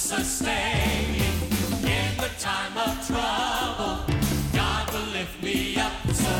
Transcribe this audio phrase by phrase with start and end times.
[0.00, 1.26] sustain me
[1.84, 4.02] in the time of trouble.
[4.52, 6.30] God will lift me up, so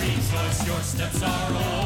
[0.00, 1.81] rejoice, your steps are ordered.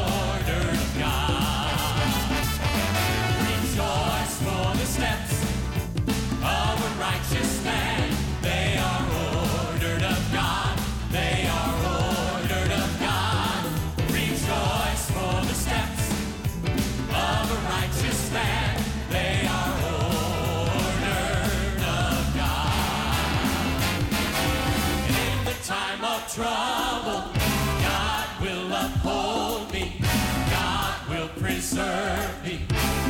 [31.77, 32.59] serve me.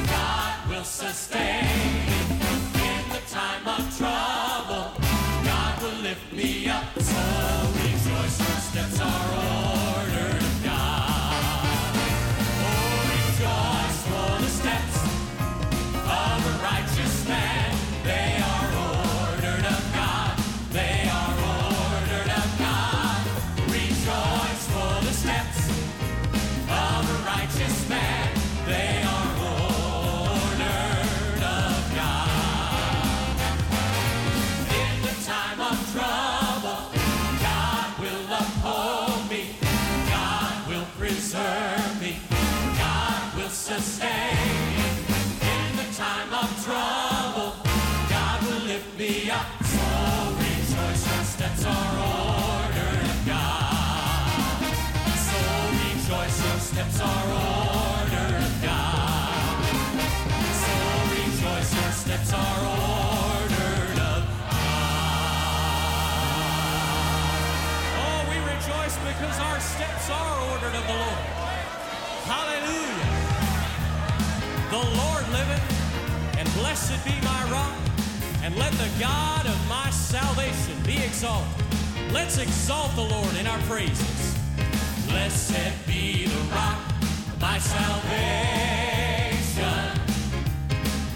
[0.07, 1.63] God will sustain
[2.39, 2.49] me
[2.91, 4.85] in the time of trouble.
[5.51, 6.83] God will lift me up.
[6.99, 7.23] So
[7.77, 8.27] these your
[8.67, 10.16] steps are ordered.
[78.57, 81.65] Let the God of my salvation be exalted.
[82.11, 84.35] Let's exalt the Lord in our praises.
[85.07, 86.79] Blessed be the rock
[87.27, 88.01] of my salvation.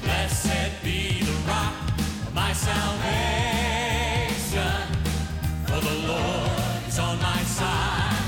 [0.04, 1.74] Blessed be the rock
[2.28, 3.12] of my salvation.
[5.66, 8.24] For the Lord is on my side,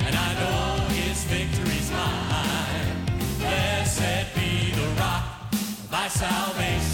[0.00, 3.06] and I know his victory's mine.
[3.38, 6.85] Blessed be the rock of my salvation.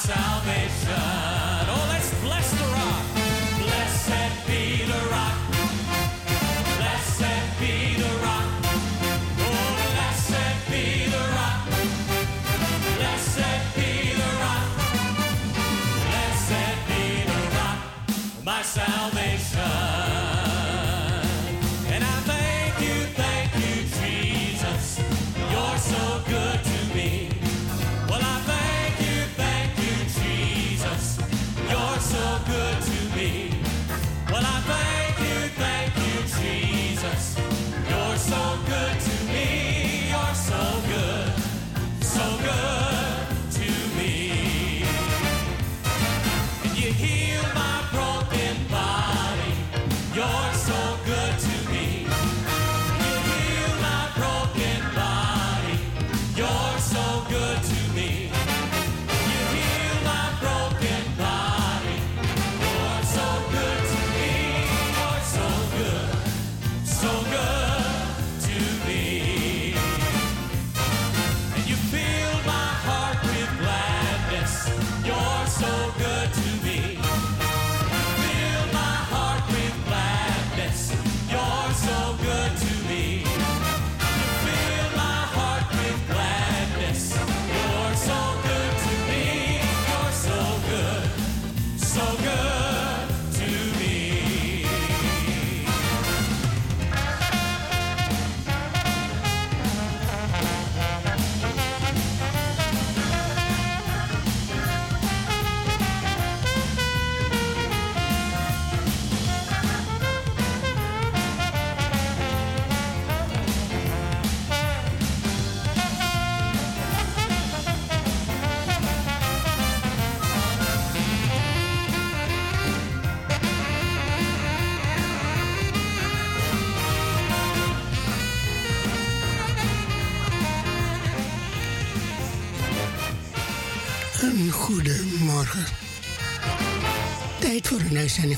[0.00, 0.59] salvation.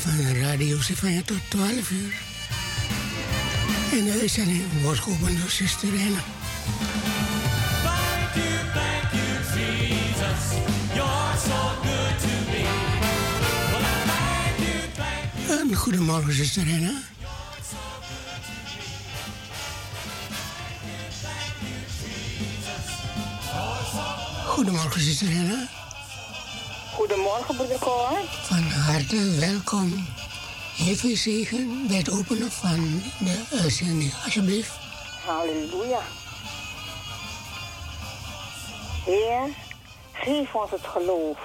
[0.03, 2.15] Van Radio Sylvania tot 12 uur.
[3.93, 6.23] En de uitzending wordt geopend door Sister Renna.
[7.83, 10.43] Thank you, thank you, Jesus.
[10.95, 12.65] You're so good to me.
[13.71, 15.71] Well, I thank you, thank you.
[15.71, 16.93] Een goedemorgen, Sister Renna.
[24.47, 25.69] Goedemorgen, Sister Renna.
[26.93, 28.19] Goedemorgen, broeder Cor.
[28.43, 29.91] Van harte welkom.
[30.77, 32.81] Heeft u zegen bij het openen van
[33.27, 34.73] de uitzending, alsjeblieft.
[35.27, 36.01] Halleluja.
[39.05, 39.49] Heer,
[40.13, 41.39] geef ons het geloof.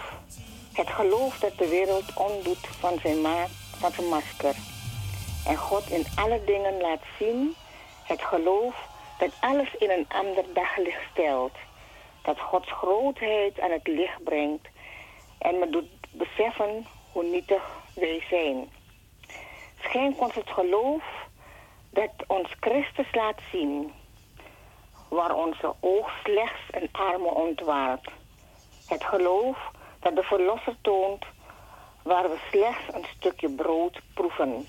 [0.73, 3.47] Het geloof dat de wereld omdoet van zijn,
[3.77, 4.55] van zijn masker.
[5.45, 7.55] En God in alle dingen laat zien.
[8.03, 8.75] Het geloof
[9.19, 11.55] dat alles in een ander daglicht stelt.
[12.21, 14.67] Dat Gods grootheid aan het licht brengt.
[15.37, 16.85] En me doet beseffen
[17.17, 17.63] hoe nietig
[17.95, 18.69] wij zijn.
[19.79, 21.03] Schenk ons het geloof
[21.89, 23.93] dat ons Christus laat zien,
[25.09, 28.09] waar onze oog slechts een arme ontwaart.
[28.87, 29.57] Het geloof
[29.99, 31.25] dat de Verlosser toont,
[32.03, 34.65] waar we slechts een stukje brood proeven.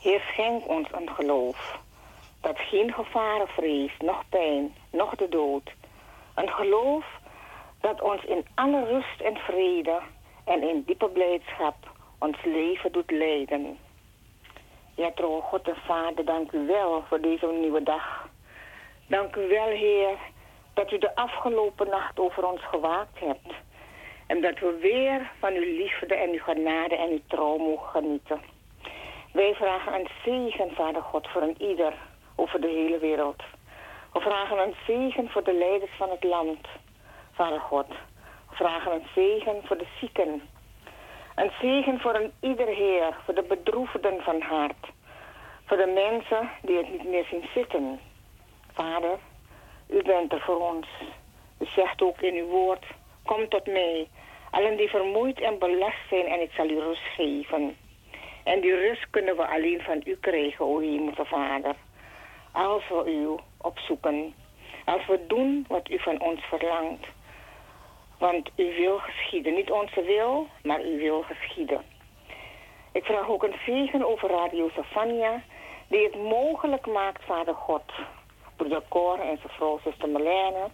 [0.00, 1.78] Heer, schenk ons een geloof
[2.40, 5.72] dat geen gevaren vreest, nog pijn, nog de dood.
[6.34, 7.04] Een geloof
[7.80, 10.00] dat ons in alle rust en vrede
[10.48, 11.76] en in diepe blijdschap
[12.18, 13.78] ons leven doet leiden.
[14.94, 18.28] Ja, trouw God en Vader, dank u wel voor deze nieuwe dag.
[19.06, 20.18] Dank u wel, Heer,
[20.74, 23.52] dat u de afgelopen nacht over ons gewaakt hebt.
[24.26, 28.40] En dat we weer van uw liefde en uw genade en uw trouw mogen genieten.
[29.32, 31.94] Wij vragen een zegen, Vader God, voor een ieder
[32.34, 33.42] over de hele wereld.
[34.12, 36.66] We vragen een zegen voor de leiders van het land,
[37.32, 37.86] Vader God.
[38.58, 40.42] Vragen een zegen voor de zieken.
[41.34, 44.86] Een zegen voor een ieder Heer, voor de bedroefden van hart.
[45.64, 48.00] Voor de mensen die het niet meer zien zitten.
[48.72, 49.18] Vader,
[49.88, 50.86] u bent er voor ons.
[51.60, 52.84] U zegt ook in uw woord,
[53.24, 54.08] kom tot mij.
[54.50, 57.76] Allen die vermoeid en belast zijn en ik zal u rust geven.
[58.44, 61.74] En die rust kunnen we alleen van u krijgen, o hemelse Vader.
[62.52, 64.34] Als we u opzoeken.
[64.84, 67.06] Als we doen wat u van ons verlangt.
[68.18, 69.54] Want u wil geschieden.
[69.54, 71.82] Niet onze wil, maar u wil geschieden.
[72.92, 75.42] Ik vraag ook een zegen over Radio Safania,
[75.88, 77.82] die het mogelijk maakt, Vader God.
[78.56, 80.68] Broeder Cor en zijn vrouw, zuster Marlene.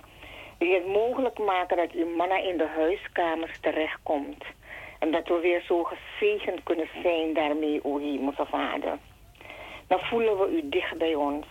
[0.58, 4.44] Die het mogelijk maken dat uw manna in de huiskamers terechtkomt.
[4.98, 8.98] En dat we weer zo gezegend kunnen zijn daarmee, o hemelse Vader.
[9.86, 11.46] Dan voelen we u dicht bij ons.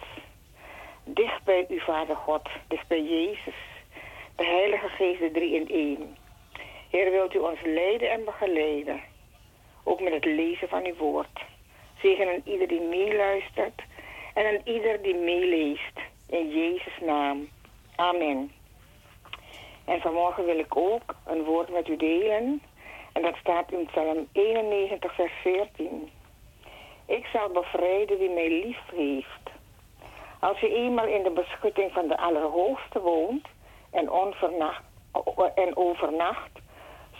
[1.03, 2.49] Dicht bij u, Vader God.
[2.67, 3.72] Dicht bij Jezus.
[4.35, 6.17] De Heilige Geest, de drie in één.
[6.89, 9.01] Heer, wilt u ons leiden en begeleiden.
[9.83, 11.41] Ook met het lezen van uw woord.
[12.01, 13.81] Zegen aan ieder die meeluistert
[14.33, 15.99] en aan ieder die meeleest.
[16.29, 17.49] In Jezus' naam.
[17.95, 18.51] Amen.
[19.85, 22.61] En vanmorgen wil ik ook een woord met u delen.
[23.13, 26.09] En dat staat in Psalm 91, vers 14.
[27.05, 29.49] Ik zal bevrijden wie mij lief heeft.
[30.39, 33.47] Als je eenmaal in de beschutting van de Allerhoogste woont
[33.93, 34.83] en, onvernacht,
[35.55, 36.51] en overnacht,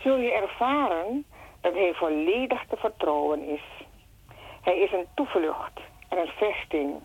[0.02, 1.26] zul je ervaren
[1.60, 3.86] dat hij volledig te vertrouwen is.
[4.62, 7.02] Hij is een toevlucht en een vesting.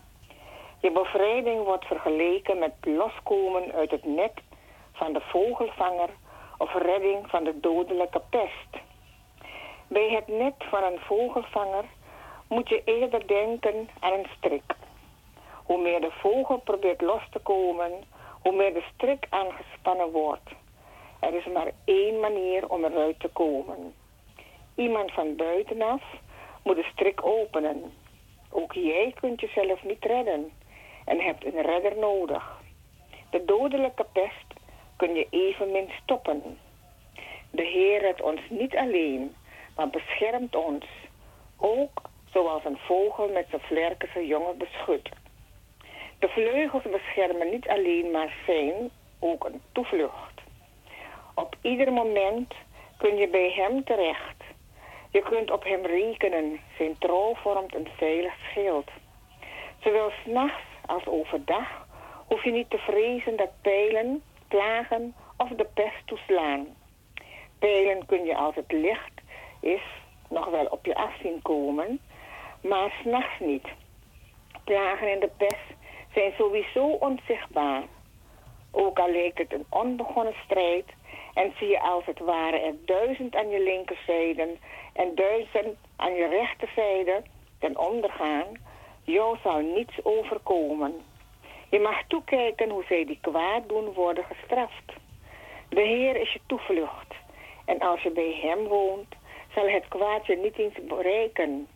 [0.80, 4.32] Je bevrijding wordt vergeleken met loskomen uit het net
[4.92, 6.08] van de vogelvanger
[6.58, 8.82] of redding van de dodelijke pest.
[9.86, 11.84] Bij het net van een vogelvanger
[12.48, 14.74] moet je eerder denken aan een strik.
[15.64, 17.92] Hoe meer de vogel probeert los te komen,
[18.42, 20.50] hoe meer de strik aangespannen wordt.
[21.20, 23.94] Er is maar één manier om eruit te komen.
[24.74, 26.02] Iemand van buitenaf
[26.64, 27.92] moet de strik openen.
[28.50, 30.52] Ook jij kunt jezelf niet redden
[31.04, 32.58] en hebt een redder nodig.
[33.30, 34.46] De dodelijke pest
[34.96, 36.58] kun je evenmin stoppen.
[37.50, 39.34] De Heer redt ons niet alleen,
[39.76, 40.84] maar beschermt ons.
[41.56, 45.08] Ook zoals een vogel met zijn vlerken zijn jongen beschut.
[46.20, 50.40] De vleugels beschermen niet alleen maar zijn, ook een toevlucht.
[51.34, 52.54] Op ieder moment
[52.98, 54.42] kun je bij hem terecht.
[55.10, 56.60] Je kunt op hem rekenen.
[56.76, 58.90] Zijn trouw vormt een veilig schild.
[59.82, 61.86] Zowel s'nachts als overdag
[62.26, 66.66] hoef je niet te vrezen dat pijlen, plagen of de pest toeslaan.
[67.58, 69.20] Pijlen kun je als het licht
[69.60, 69.82] is
[70.28, 72.00] nog wel op je af zien komen,
[72.62, 73.68] maar s'nachts niet.
[74.64, 75.78] Plagen en de pest
[76.12, 77.82] zijn sowieso onzichtbaar.
[78.70, 80.84] Ook al lijkt het een onbegonnen strijd,
[81.34, 84.56] En zie je als het ware er duizend aan je linkerzijde
[84.92, 87.22] en duizend aan je rechterzijde
[87.58, 88.46] ten ondergaan,
[89.04, 90.94] jou zal niets overkomen.
[91.70, 94.92] Je mag toekijken hoe zij die kwaad doen worden gestraft.
[95.68, 97.14] De Heer is je toevlucht.
[97.64, 99.14] En als je bij hem woont,
[99.54, 101.68] zal het kwaad je niet eens bereiken.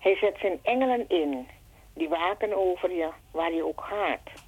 [0.00, 1.48] Hij zet zijn engelen in,
[1.94, 4.42] die waken over je, waar je ook gaat.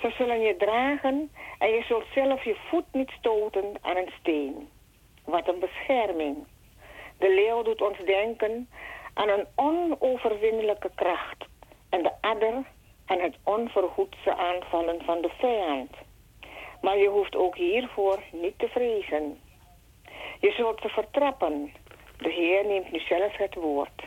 [0.00, 4.68] Ze zullen je dragen en je zult zelf je voet niet stoten aan een steen.
[5.24, 6.36] Wat een bescherming.
[7.18, 8.68] De leeuw doet ons denken
[9.14, 11.44] aan een onoverwinnelijke kracht
[11.88, 12.64] en de adder
[13.06, 15.90] aan het onverhoedse aanvallen van de vijand.
[16.80, 19.40] Maar je hoeft ook hiervoor niet te vrezen.
[20.40, 21.72] Je zult ze vertrappen.
[22.16, 24.02] De Heer neemt nu zelf het woord.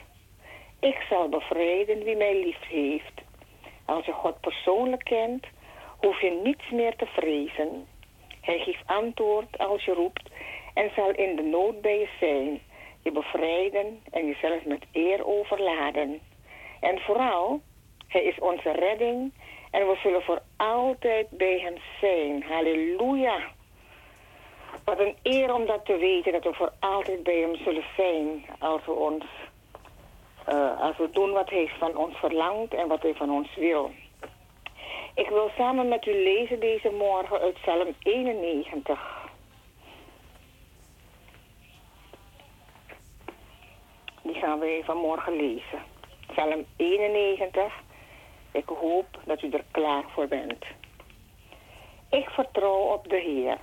[0.86, 3.22] Ik zal bevrijden wie mij lief heeft.
[3.86, 5.46] Als je God persoonlijk kent,
[5.98, 7.88] hoef je niets meer te vrezen.
[8.42, 10.30] Hij geeft antwoord als je roept
[10.74, 12.62] en zal in de nood bij je zijn,
[13.02, 16.20] je bevrijden en jezelf met eer overladen.
[16.80, 17.62] En vooral,
[18.08, 19.34] hij is onze redding
[19.72, 22.44] en we zullen voor altijd bij hem zijn.
[22.44, 23.38] Halleluja.
[24.84, 28.46] Wat een eer om dat te weten, dat we voor altijd bij hem zullen zijn
[28.60, 29.26] als we, ons,
[30.50, 33.92] uh, als we doen wat hij van ons verlangt en wat hij van ons wil.
[35.16, 39.30] Ik wil samen met u lezen deze morgen uit Psalm 91.
[44.22, 45.84] Die gaan we even morgen lezen.
[46.28, 47.74] Psalm 91.
[48.52, 50.66] Ik hoop dat u er klaar voor bent.
[52.10, 53.58] Ik vertrouw op de Heer.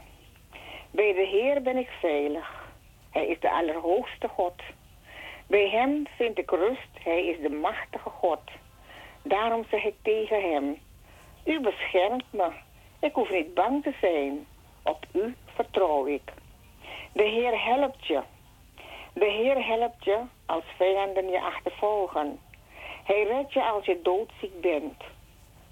[0.91, 2.71] Bij de Heer ben ik veilig.
[3.11, 4.63] Hij is de Allerhoogste God.
[5.53, 6.93] Bij Hem vind ik rust.
[7.05, 8.41] Hij is de machtige God.
[9.23, 10.79] Daarom zeg ik tegen Hem:
[11.45, 12.51] U beschermt me.
[13.01, 14.47] Ik hoef niet bang te zijn.
[14.83, 16.33] Op U vertrouw ik.
[17.13, 18.21] De Heer helpt je.
[19.13, 22.39] De Heer helpt je als vijanden je achtervolgen.
[23.05, 25.03] Hij redt je als je doodziek bent.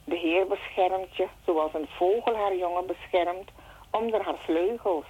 [0.05, 3.51] De Heer beschermt je zoals een vogel haar jongen beschermt
[3.91, 5.07] onder haar vleugels.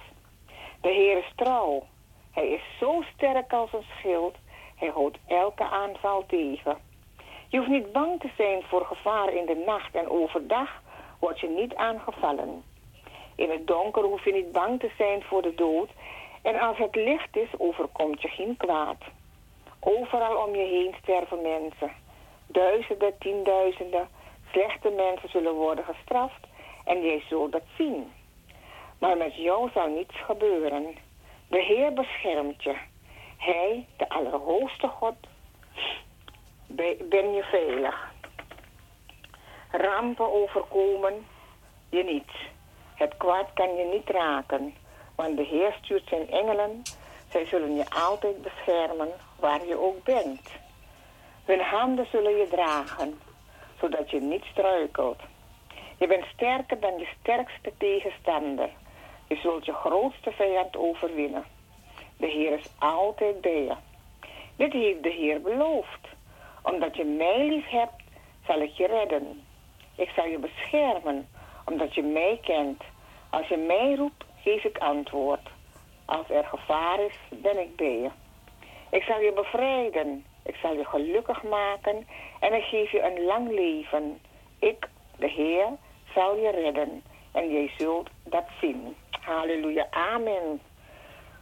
[0.81, 1.83] De Heer is trouw.
[2.31, 4.35] Hij is zo sterk als een schild.
[4.81, 6.77] Hij houdt elke aanval tegen.
[7.47, 10.81] Je hoeft niet bang te zijn voor gevaar in de nacht en overdag
[11.19, 12.63] word je niet aangevallen.
[13.35, 15.89] In het donker hoef je niet bang te zijn voor de dood
[16.41, 18.97] en als het licht is overkomt je geen kwaad.
[19.79, 21.91] Overal om je heen sterven mensen.
[22.47, 24.07] Duizenden, tienduizenden
[24.51, 26.47] slechte mensen zullen worden gestraft
[26.85, 28.11] en jij zult dat zien.
[28.99, 30.95] Maar met jou zal niets gebeuren.
[31.47, 32.75] De Heer beschermt je.
[33.41, 35.15] Hij, de Allerhoogste God,
[37.09, 38.11] ben je veilig.
[39.71, 41.25] Rampen overkomen
[41.89, 42.31] je niet.
[42.95, 44.73] Het kwaad kan je niet raken,
[45.15, 46.81] want de Heer stuurt zijn engelen.
[47.29, 50.41] Zij zullen je altijd beschermen waar je ook bent.
[51.45, 53.19] Hun handen zullen je dragen,
[53.79, 55.19] zodat je niet struikelt.
[55.97, 58.69] Je bent sterker dan je sterkste tegenstander.
[59.27, 61.50] Je zult je grootste vijand overwinnen.
[62.21, 63.75] De Heer is altijd bij je.
[64.55, 66.07] Dit heeft de Heer beloofd.
[66.63, 68.03] Omdat je mij lief hebt,
[68.47, 69.43] zal ik je redden.
[69.95, 71.27] Ik zal je beschermen,
[71.65, 72.83] omdat je mij kent.
[73.29, 75.49] Als je mij roept, geef ik antwoord.
[76.05, 78.09] Als er gevaar is, ben ik bij je.
[78.89, 80.25] Ik zal je bevrijden.
[80.43, 82.07] Ik zal je gelukkig maken
[82.39, 84.19] en ik geef je een lang leven.
[84.59, 85.67] Ik, de Heer,
[86.13, 88.95] zal je redden en jij zult dat zien.
[89.21, 90.61] Halleluja, amen.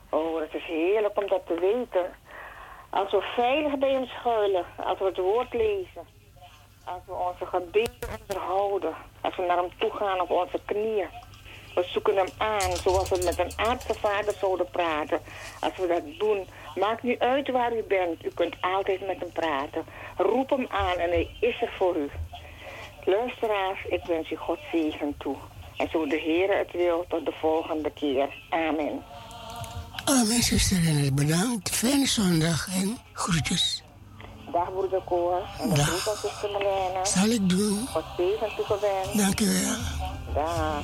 [0.09, 2.11] Oh, het is heerlijk om dat te weten.
[2.89, 6.07] Als we veilig bij hem schuilen, als we het woord lezen,
[6.83, 11.07] als we onze gebeden onderhouden, als we naar hem toe gaan op onze knieën.
[11.75, 15.19] We zoeken hem aan zoals we met een aardse vader zouden praten.
[15.59, 18.25] Als we dat doen, maakt niet uit waar u bent.
[18.25, 19.85] U kunt altijd met hem praten.
[20.17, 22.09] Roep hem aan en hij is er voor u.
[23.05, 25.35] Luisteraars, ik wens u God zegen toe.
[25.77, 28.27] En zo de Heer het wil, tot de volgende keer.
[28.49, 29.03] Amen.
[30.09, 31.13] Amen, zuster Renate.
[31.13, 31.69] Bedankt.
[31.69, 33.83] Fijne zondag en groetjes.
[34.51, 35.41] Dag, broeder Koor.
[35.59, 37.05] En de groet aan zuster Melena.
[37.05, 37.87] Zal ik doen.
[37.87, 39.17] God zegen toegewenst.
[39.17, 39.75] Dank u wel.
[40.33, 40.83] Dag.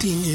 [0.00, 0.29] Tot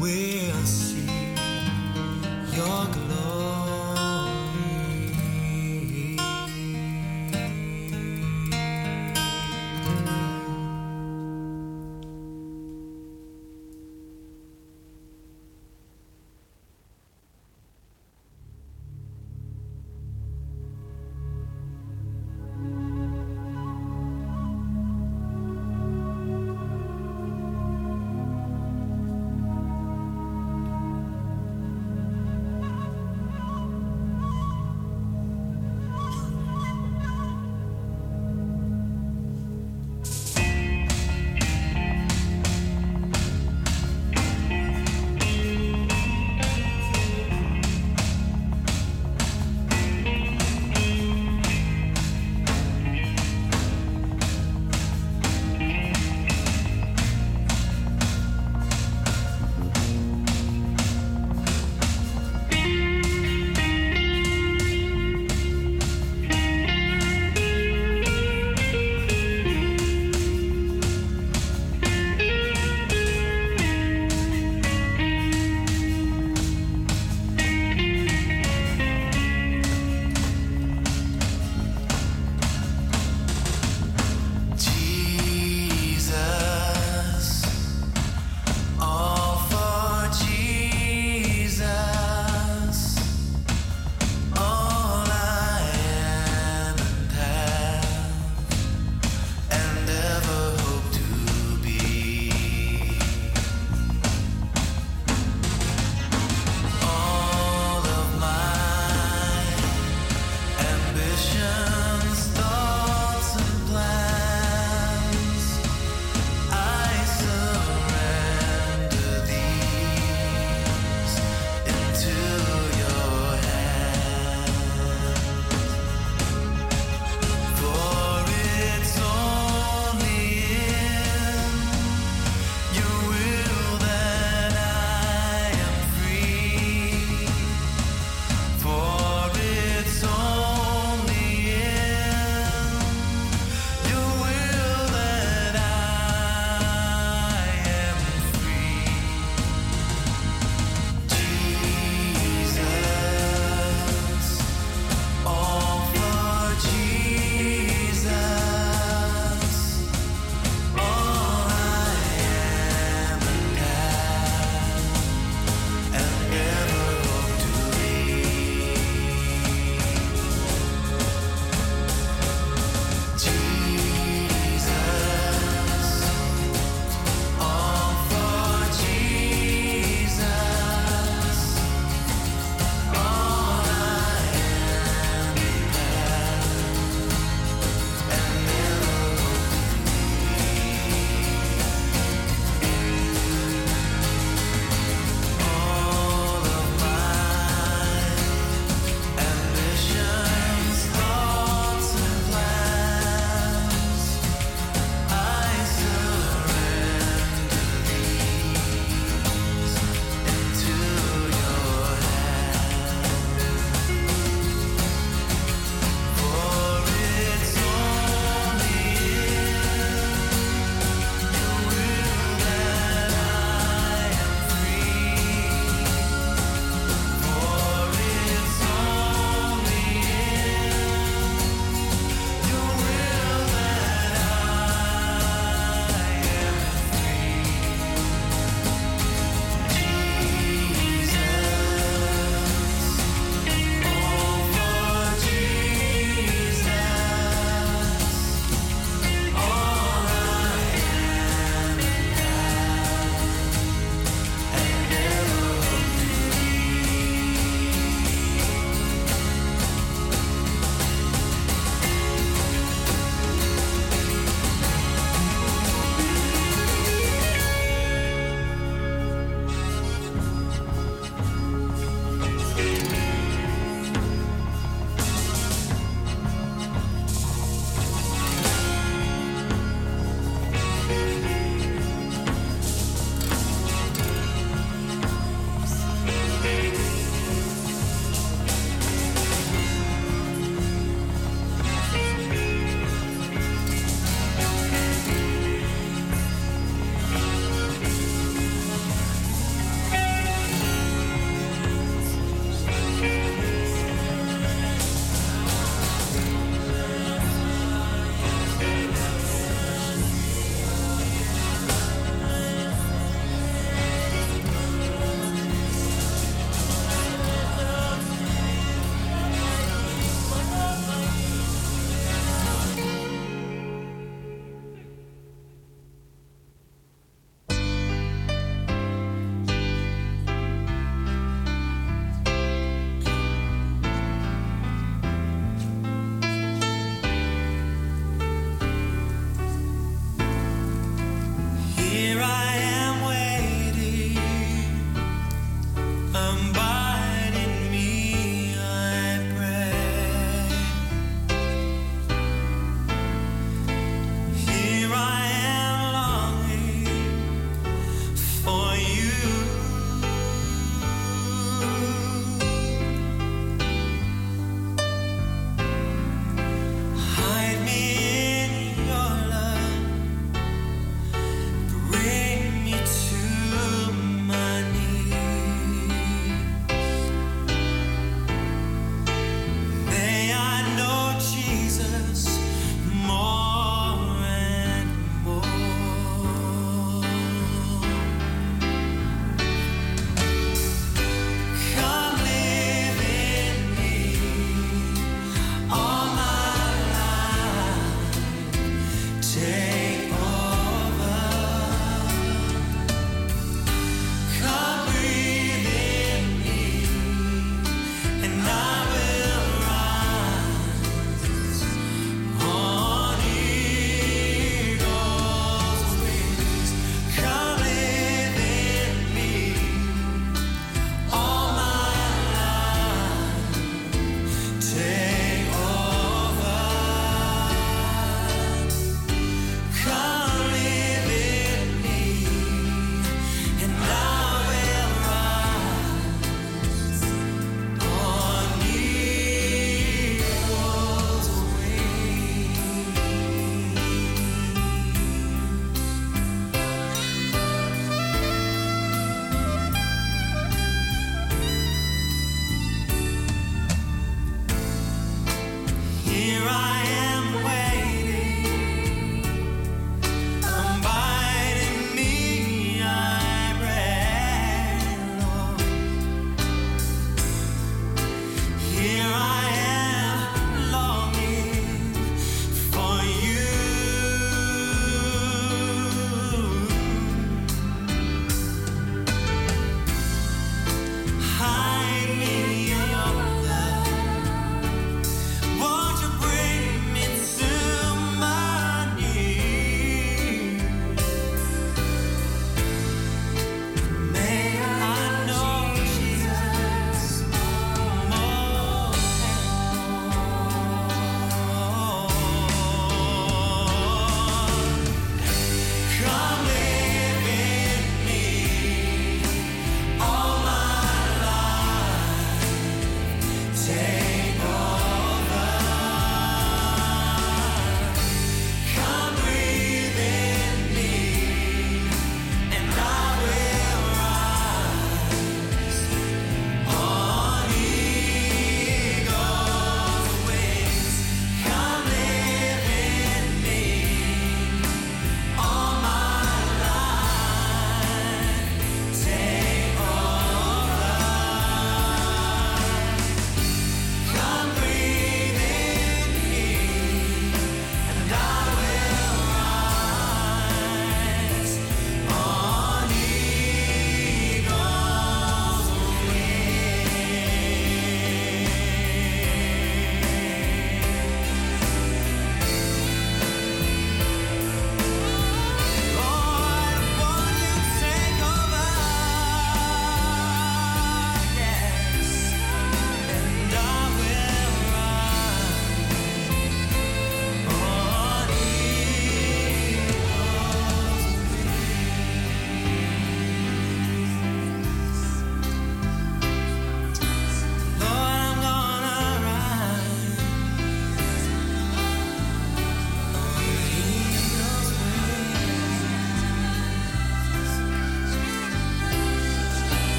[0.00, 0.29] We.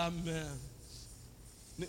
[0.00, 0.60] Amen.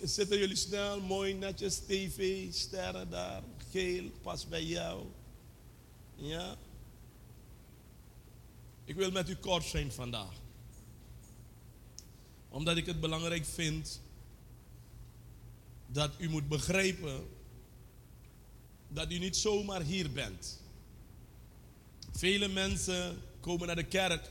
[0.02, 5.06] Zitten jullie snel, mooi, netjes, tv, sterren daar, geel, pas bij jou.
[6.14, 6.56] Ja?
[8.84, 10.34] Ik wil met u kort zijn vandaag.
[12.48, 14.00] Omdat ik het belangrijk vind
[15.86, 17.28] dat u moet begrijpen
[18.88, 20.60] dat u niet zomaar hier bent.
[22.12, 24.30] Vele mensen komen naar de kerk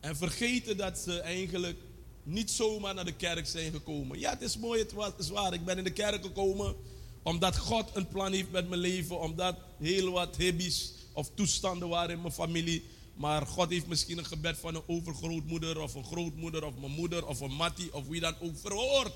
[0.00, 1.78] en vergeten dat ze eigenlijk
[2.22, 4.18] niet zomaar naar de kerk zijn gekomen.
[4.18, 5.52] Ja, het is mooi, het, is waar.
[5.52, 6.74] Ik ben in de kerk gekomen
[7.22, 9.20] omdat God een plan heeft met mijn leven.
[9.20, 12.84] Omdat heel wat hobby's of toestanden waren in mijn familie.
[13.14, 17.26] Maar God heeft misschien een gebed van een overgrootmoeder of een grootmoeder of mijn moeder
[17.26, 19.12] of een mattie of wie dan ook verhoord.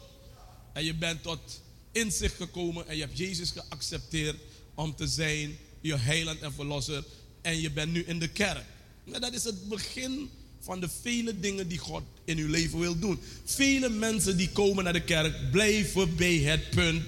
[0.73, 1.63] En je bent tot
[1.93, 4.37] inzicht gekomen en je hebt Jezus geaccepteerd
[4.75, 7.05] om te zijn je heiland en verlosser.
[7.43, 8.65] En je bent nu in de kerk.
[9.05, 10.31] Maar dat is het begin
[10.65, 13.21] van de vele dingen die God in uw leven wil doen.
[13.45, 17.03] Vele mensen die komen naar de kerk blijven bij het punt,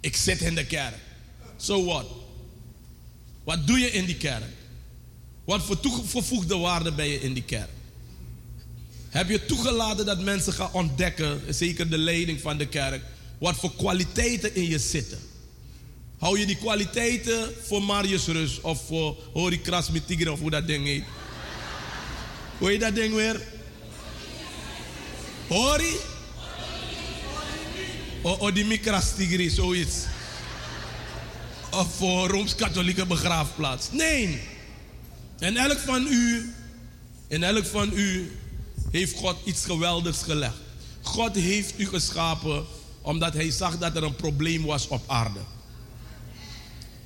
[0.00, 0.98] ik zit in de kerk.
[1.56, 2.06] So what?
[3.44, 4.50] Wat doe je in die kerk?
[5.44, 7.70] Wat voor toegevoegde waarde ben je in die kerk?
[9.08, 13.02] Heb je toegelaten dat mensen gaan ontdekken, zeker de leiding van de kerk,
[13.38, 15.18] wat voor kwaliteiten in je zitten?
[16.18, 20.86] Hou je die kwaliteiten voor Marius Rus of voor Hori Krasmitigre of hoe dat ding
[20.86, 21.04] heet?
[22.62, 23.40] Hoe heet dat ding weer?
[25.48, 25.96] Hori?
[28.22, 29.96] O, o die Mikrastigri, zoiets.
[31.70, 33.90] Of voor Rooms-Katholieke begraafplaats.
[33.92, 34.40] Nee.
[35.38, 36.52] En elk van u,
[37.28, 38.30] in elk van u
[38.90, 40.56] heeft God iets geweldigs gelegd.
[41.00, 42.64] God heeft u geschapen
[43.00, 45.40] omdat hij zag dat er een probleem was op aarde.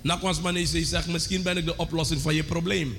[0.01, 2.97] Nakwans Manese zegt, misschien ben ik de oplossing van je probleem.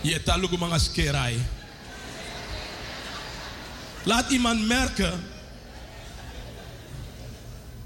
[0.00, 0.22] Je
[0.78, 1.44] skerai.
[4.02, 5.24] Laat iemand merken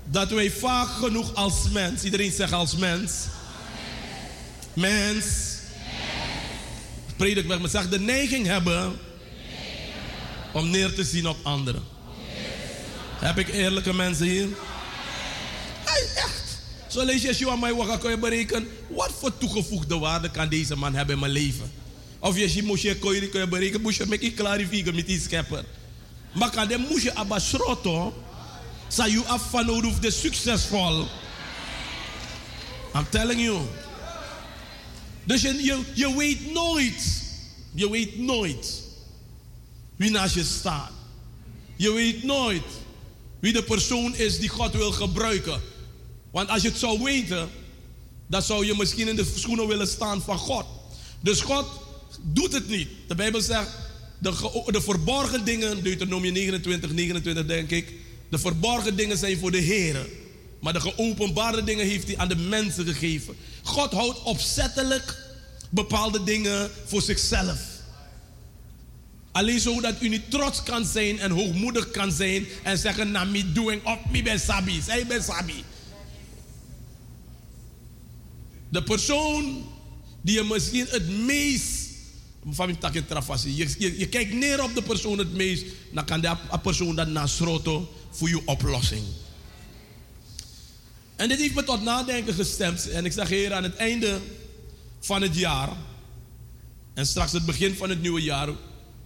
[0.04, 3.12] dat wij vaak genoeg als mens, iedereen zegt als mens,
[4.72, 5.24] mens,
[7.16, 8.98] predik weg, maar de neiging hebben
[10.52, 11.82] om neer te zien op anderen.
[13.18, 14.48] Heb ik eerlijke mensen hier?
[15.84, 16.58] Hey, echt.
[16.86, 17.22] Zo lees
[17.58, 18.68] mij wat kan je berekenen.
[18.88, 21.80] Wat voor toegevoegde waarde kan deze man hebben in mijn leven?
[22.21, 25.64] Of je moest je kan je berekenen, moest je met je clarifieren met die schepper.
[26.33, 28.23] Maar kan de moest je abasroto,
[28.89, 31.07] sa you af van nodig de succesvol.
[32.95, 33.61] I'm telling you.
[35.25, 37.23] Dus je, je, je weet nooit,
[37.75, 38.83] je weet nooit
[39.97, 40.91] wie naast je staat.
[41.77, 42.64] Je weet nooit
[43.41, 45.61] wie de persoon is die God wil gebruiken.
[46.31, 47.51] Want als je het zou weten,
[48.27, 50.66] dan zou je misschien in de schoenen willen staan van God.
[51.21, 51.66] Dus God
[52.22, 52.88] doet het niet.
[53.08, 53.68] De Bijbel zegt,
[54.18, 57.92] de, ge- de verborgen dingen, Deuteronomie 29, 29 denk ik,
[58.30, 60.06] de verborgen dingen zijn voor de Heer.
[60.61, 63.36] Maar de geopenbaarde dingen heeft hij aan de mensen gegeven.
[63.62, 65.16] God houdt opzettelijk
[65.70, 67.58] bepaalde dingen voor zichzelf.
[69.32, 73.52] Alleen zodat u niet trots kan zijn en hoogmoedig kan zijn en zeggen, na me
[73.52, 74.80] doing op me ben sabi.
[74.82, 75.64] Zij ben sabi.
[78.68, 79.64] De persoon
[80.22, 81.80] die je misschien het meest.
[82.49, 83.57] Van mijn tak in trafassie.
[83.57, 85.64] Je, je, kijkt neer op de persoon het meest.
[85.93, 86.30] Dan kan die
[86.62, 89.03] persoon dat nasroto voor je oplossing.
[91.16, 92.88] En dit heeft me tot nadenken gestemd.
[92.88, 94.20] En ik zeg heer, aan het einde
[95.01, 95.68] van het jaar.
[96.95, 98.49] En straks het begin van het nieuwe jaar.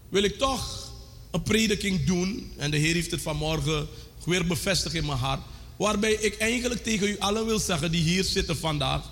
[0.08, 0.92] Wil ik toch
[1.30, 2.52] een prediking doen.
[2.56, 3.88] En de Heer heeft het vanmorgen
[4.24, 5.40] weer bevestigd in mijn hart.
[5.76, 9.02] Waarbij ik eigenlijk tegen u allen wil zeggen die hier zitten vandaag.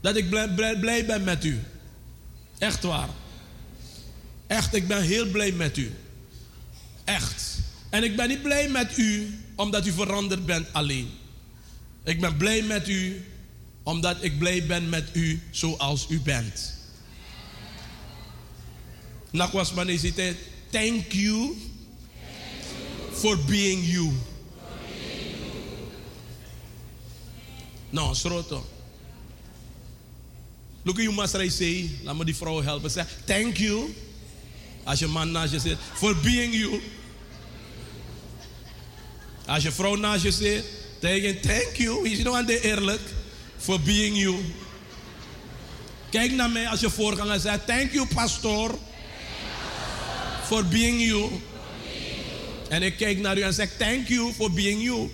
[0.00, 1.60] Dat ik blij, blij ben met u.
[2.60, 3.08] Echt waar.
[4.46, 5.92] Echt, ik ben heel blij met u.
[7.04, 7.58] Echt.
[7.90, 11.10] En ik ben niet blij met u omdat u veranderd bent alleen.
[12.04, 13.24] Ik ben blij met u
[13.82, 16.74] omdat ik blij ben met u zoals u bent.
[19.30, 19.72] Nakwas
[20.70, 21.56] thank you
[23.12, 24.12] for being you.
[27.90, 28.69] Nou, schroto.
[30.82, 31.90] Look at you must I say.
[32.02, 32.90] Laat me die vrouw helpen.
[32.90, 33.94] Zeg, thank you.
[34.84, 35.76] Als je man naast je zit.
[35.94, 36.80] For being you.
[39.46, 40.64] Als je vrouw naast je zit.
[40.98, 42.08] Tegen thank you.
[42.08, 43.00] Is nou aan de eerlijk.
[43.58, 44.36] For being you.
[46.10, 47.66] Kijk naar mij als je voorganger zegt.
[47.66, 48.78] Thank you pastor.
[50.46, 51.30] For being you.
[52.68, 55.10] En ik kijk naar u en zeg thank you for being you.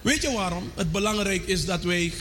[0.00, 0.72] Weet je waarom?
[0.74, 2.12] Het belangrijk is dat wij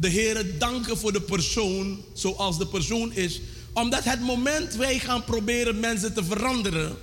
[0.00, 3.40] de Heer danken voor de persoon zoals de persoon is.
[3.72, 6.96] Omdat het moment wij gaan proberen mensen te veranderen,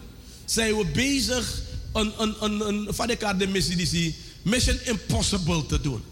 [0.46, 1.62] zijn we bezig
[1.94, 6.04] een, een, een, een, van de missie Mission Impossible te doen.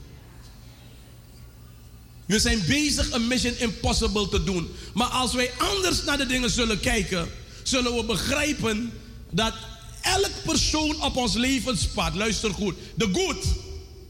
[2.25, 4.67] We zijn bezig een Mission Impossible te doen.
[4.93, 7.27] Maar als wij anders naar de dingen zullen kijken,
[7.63, 8.91] zullen we begrijpen
[9.29, 9.53] dat
[10.01, 13.45] elk persoon op ons levenspad, luister goed, de good,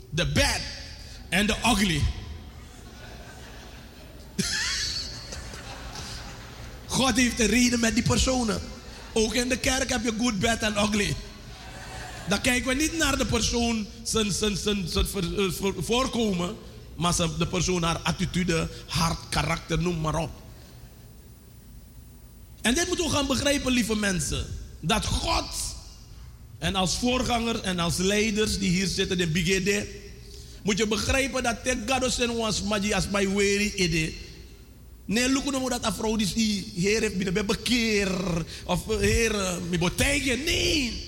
[0.10, 0.60] de bad
[1.30, 2.02] en de ugly.
[6.96, 8.62] God heeft een reden met die personen.
[9.14, 11.16] Ook in de kerk heb je good, bad en ugly.
[12.30, 16.56] Dan kijken we niet naar de persoon zijn, zijn, zijn, eh, voor- voorkomen,
[16.96, 20.32] maar de persoon haar attitude, haar karakter, noem maar op.
[22.62, 24.46] En dit moeten we gaan begrijpen, lieve mensen.
[24.80, 25.46] Dat God
[26.58, 29.86] En als voorganger en als leiders die hier zitten in BGD,
[30.64, 31.58] moet je begrijpen dat
[32.20, 34.14] en was magi as my weri ide.
[35.06, 39.78] Nee, look nou dat afro die heer heeft binnen bekeer of eh, heer eh, mi
[39.78, 40.44] botegen.
[40.44, 41.04] Nee.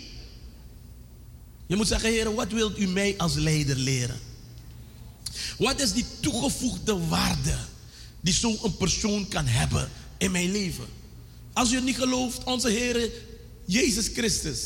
[1.68, 4.20] Je moet zeggen, heer, wat wilt u mij als leider leren?
[5.58, 7.58] Wat is die toegevoegde waarde
[8.22, 10.86] die zo'n persoon kan hebben in mijn leven?
[11.54, 13.12] Als u het niet gelooft, onze Heer
[13.66, 14.60] Jezus Christus.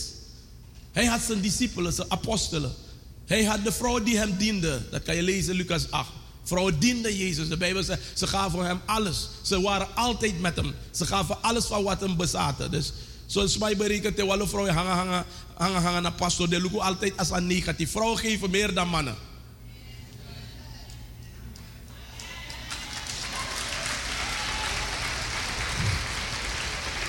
[0.91, 2.73] Hij had zijn discipelen, zijn apostelen.
[3.25, 4.81] Hij had de vrouw die hem diende.
[4.91, 6.11] Dat kan je lezen Lucas 8.
[6.43, 7.47] Vrouwen dienden Jezus.
[7.47, 9.27] De Bijbel zegt, ze gaven hem alles.
[9.41, 10.75] Ze waren altijd met hem.
[10.91, 12.71] Ze gaven alles van wat hem bezaten.
[12.71, 12.93] Dus
[13.25, 16.49] zoals mij berekent, de alle vrouwen hangen, hangen, hangen, hangen naar pastor.
[16.49, 17.91] De lukken altijd als een negatief.
[17.91, 19.15] Vrouwen geven meer dan mannen.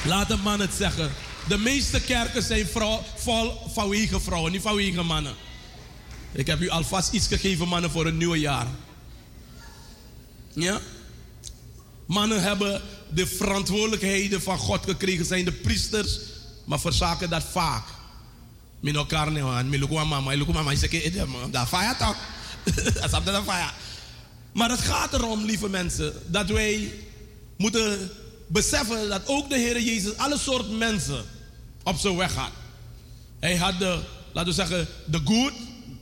[0.05, 1.11] Laat een man het zeggen.
[1.49, 5.35] De meeste kerken zijn vrouw, vol vanwege vrouwen, niet vanwege mannen.
[6.33, 8.67] Ik heb u alvast iets gegeven, mannen, voor een nieuwe jaar.
[10.55, 10.81] Ja?
[12.07, 16.19] Mannen hebben de verantwoordelijkheden van God gekregen, zijn de priesters,
[16.65, 17.85] maar verzaken dat vaak.
[18.81, 22.17] Min elkaar niet aan, min mama, mama, ik dat fire toch?
[23.11, 23.71] Dat is fire.
[24.53, 26.93] Maar het gaat erom, lieve mensen, dat wij
[27.57, 28.11] moeten
[28.47, 31.25] beseffen dat ook de Heer Jezus alle soort mensen
[31.83, 32.51] op zijn weg had.
[33.41, 34.01] Hij had de,
[34.33, 35.53] laten we zeggen, de good,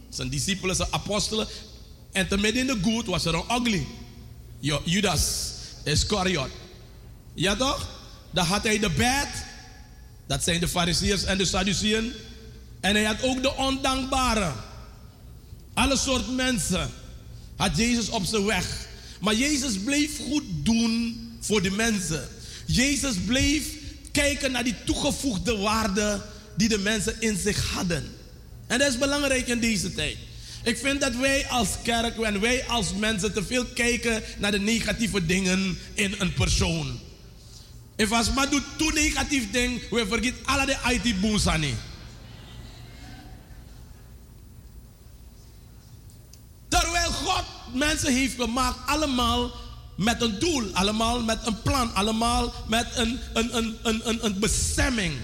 [0.09, 1.47] zijn discipelen, zijn apostelen.
[2.13, 3.87] En te midden in de good was er een ugly.
[4.61, 5.53] Judas
[5.85, 6.51] Iscariot.
[7.35, 7.89] Ja toch?
[8.31, 9.29] Dan had hij de bad.
[10.27, 12.13] Dat zijn de fariseërs en de Sadduceeën.
[12.81, 14.53] En hij had ook de ondankbare.
[15.75, 16.91] Alle soort mensen
[17.57, 18.89] had Jezus op zijn weg.
[19.21, 22.29] Maar Jezus bleef goed doen voor de mensen.
[22.67, 23.67] Jezus bleef
[24.13, 26.23] kijken naar die toegevoegde waarde
[26.57, 28.05] die de mensen in zich hadden.
[28.67, 30.17] En dat is belangrijk in deze tijd.
[30.63, 34.59] Ik vind dat wij als kerk en wij als mensen te veel kijken naar de
[34.59, 36.99] negatieve dingen in een persoon.
[37.97, 41.75] If als maar doet toe negatief ding, we vergeet alle de IT boensani.
[46.69, 47.45] Terwijl God
[47.75, 49.51] mensen heeft gemaakt, allemaal
[49.97, 54.39] met een doel, allemaal met een plan, allemaal met een, een, een, een, een, een
[54.39, 55.15] bestemming.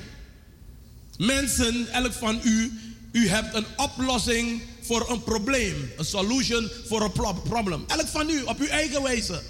[1.19, 2.81] Mensen, elk van u,
[3.13, 5.93] u hebt een oplossing voor een probleem.
[5.97, 7.85] Een solution voor een pro- probleem.
[7.87, 9.43] Elk van u, op uw eigen wijze.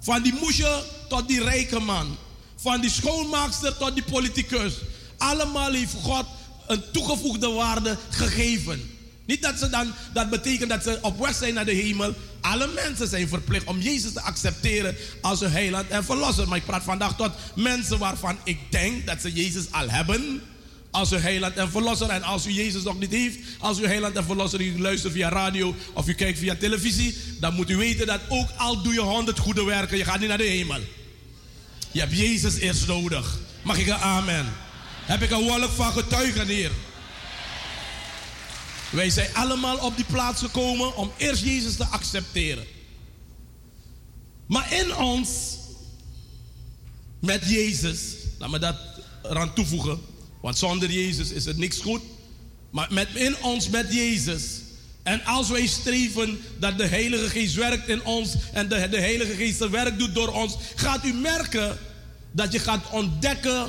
[0.00, 2.16] Van die moesje tot die rijke man.
[2.56, 4.74] Van die schoonmaakster tot die politicus.
[5.18, 6.24] Allemaal heeft God
[6.66, 8.90] een toegevoegde waarde gegeven.
[9.26, 12.14] Niet dat ze dan, dat betekent dat ze op weg zijn naar de hemel.
[12.40, 16.48] Alle mensen zijn verplicht om Jezus te accepteren als hun heiland en verlosser.
[16.48, 20.42] Maar ik praat vandaag tot mensen waarvan ik denk dat ze Jezus al hebben
[20.96, 22.08] als uw heiland en verlosser.
[22.08, 25.28] En als u Jezus nog niet heeft, als uw heiland en verlosser, u luistert via
[25.28, 29.00] radio of u kijkt via televisie, dan moet u weten dat ook al doe je
[29.00, 30.80] honderd goede werken, je gaat niet naar de hemel.
[31.90, 33.38] Je hebt Jezus eerst nodig.
[33.62, 34.52] Mag ik een amen?
[35.04, 36.70] Heb ik een wolk van getuigen hier?
[38.90, 42.64] Wij zijn allemaal op die plaats gekomen om eerst Jezus te accepteren.
[44.46, 45.28] Maar in ons,
[47.20, 48.00] met Jezus,
[48.38, 48.76] laat me dat
[49.22, 50.00] eraan toevoegen,
[50.46, 52.00] want zonder Jezus is het niks goed.
[52.70, 54.42] Maar met, in ons met Jezus.
[55.02, 59.34] En als wij streven dat de Heilige Geest werkt in ons en de, de Heilige
[59.34, 61.78] Geest zijn werk doet door ons, gaat u merken
[62.32, 63.66] dat je gaat ontdekken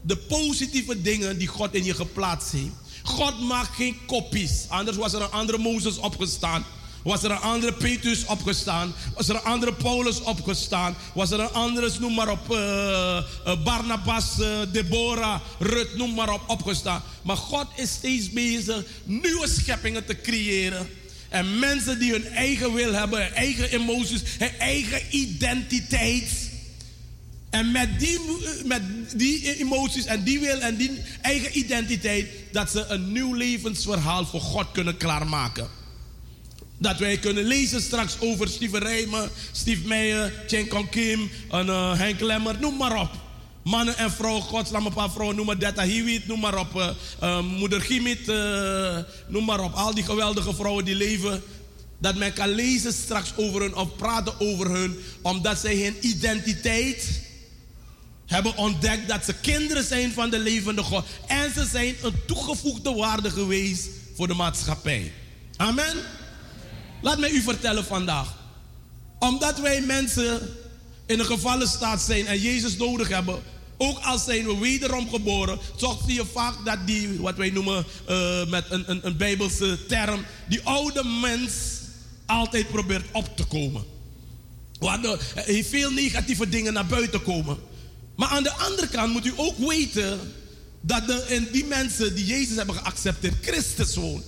[0.00, 2.74] de positieve dingen die God in je geplaatst heeft.
[3.02, 4.64] God maakt geen kopies.
[4.68, 6.64] Anders was er een andere Mozes opgestaan.
[7.02, 8.92] Was er een andere Petrus opgestaan?
[9.14, 10.94] Was er een andere Paulus opgestaan?
[11.14, 13.24] Was er een andere, noem maar op, eh, eh,
[13.64, 17.02] Barnabas, eh, Deborah, Rut, noem maar op, opgestaan.
[17.22, 20.88] Maar God is steeds bezig nieuwe scheppingen te creëren.
[21.28, 26.50] En mensen die hun eigen wil hebben, hun eigen emoties, hun eigen identiteit.
[27.50, 28.18] En met die,
[28.64, 28.82] met
[29.16, 34.40] die emoties en die wil en die eigen identiteit, dat ze een nieuw levensverhaal voor
[34.40, 35.79] God kunnen klaarmaken.
[36.80, 42.20] Dat wij kunnen lezen straks over Steve Rijmen, Steve Meijer, Chen Kim, en, eh, Henk
[42.20, 43.10] Lemmer, noem maar op.
[43.64, 46.80] Mannen en vrouwen, gods, laat een paar vrouwen noemen, Detta Hiwit, noem maar op.
[46.80, 46.88] eh,
[47.20, 48.26] eh, Moeder Gimit,
[49.28, 49.72] noem maar op.
[49.74, 51.42] Al die geweldige vrouwen die leven.
[51.98, 57.20] Dat men kan lezen straks over hun of praten over hun, omdat zij hun identiteit
[58.26, 61.04] hebben ontdekt dat ze kinderen zijn van de levende God.
[61.26, 65.12] En ze zijn een toegevoegde waarde geweest voor de maatschappij.
[65.56, 65.96] Amen.
[67.02, 68.34] Laat mij u vertellen vandaag.
[69.18, 70.40] Omdat wij mensen
[71.06, 73.42] in een gevallen staat zijn en Jezus nodig hebben,
[73.82, 77.84] Ook al zijn we wederom geboren, toch zie je vaak dat die, wat wij noemen
[78.06, 81.52] eh, met een, een, een Bijbelse term, die oude mens
[82.26, 83.84] altijd probeert op te komen.
[84.78, 87.58] Waardoor er heeft veel negatieve dingen naar buiten komen.
[88.16, 90.20] Maar aan de andere kant moet u ook weten
[90.80, 94.24] dat de, in die mensen die Jezus hebben geaccepteerd, Christus woont.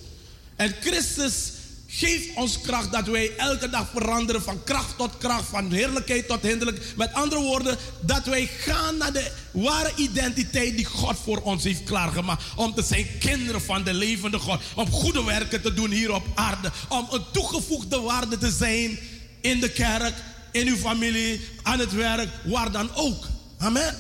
[0.57, 1.53] En Christus
[1.95, 6.43] geeft ons kracht dat wij elke dag veranderen van kracht tot kracht, van heerlijkheid tot
[6.43, 6.85] hinderlijk.
[6.97, 11.85] Met andere woorden, dat wij gaan naar de ware identiteit die God voor ons heeft
[11.85, 12.43] klaargemaakt.
[12.57, 14.61] Om te zijn kinderen van de levende God.
[14.75, 16.73] Om goede werken te doen hier op aarde.
[16.89, 18.99] Om een toegevoegde waarde te zijn
[19.41, 20.15] in de kerk,
[20.53, 23.25] in uw familie, aan het werk, waar dan ook.
[23.59, 23.97] Amen.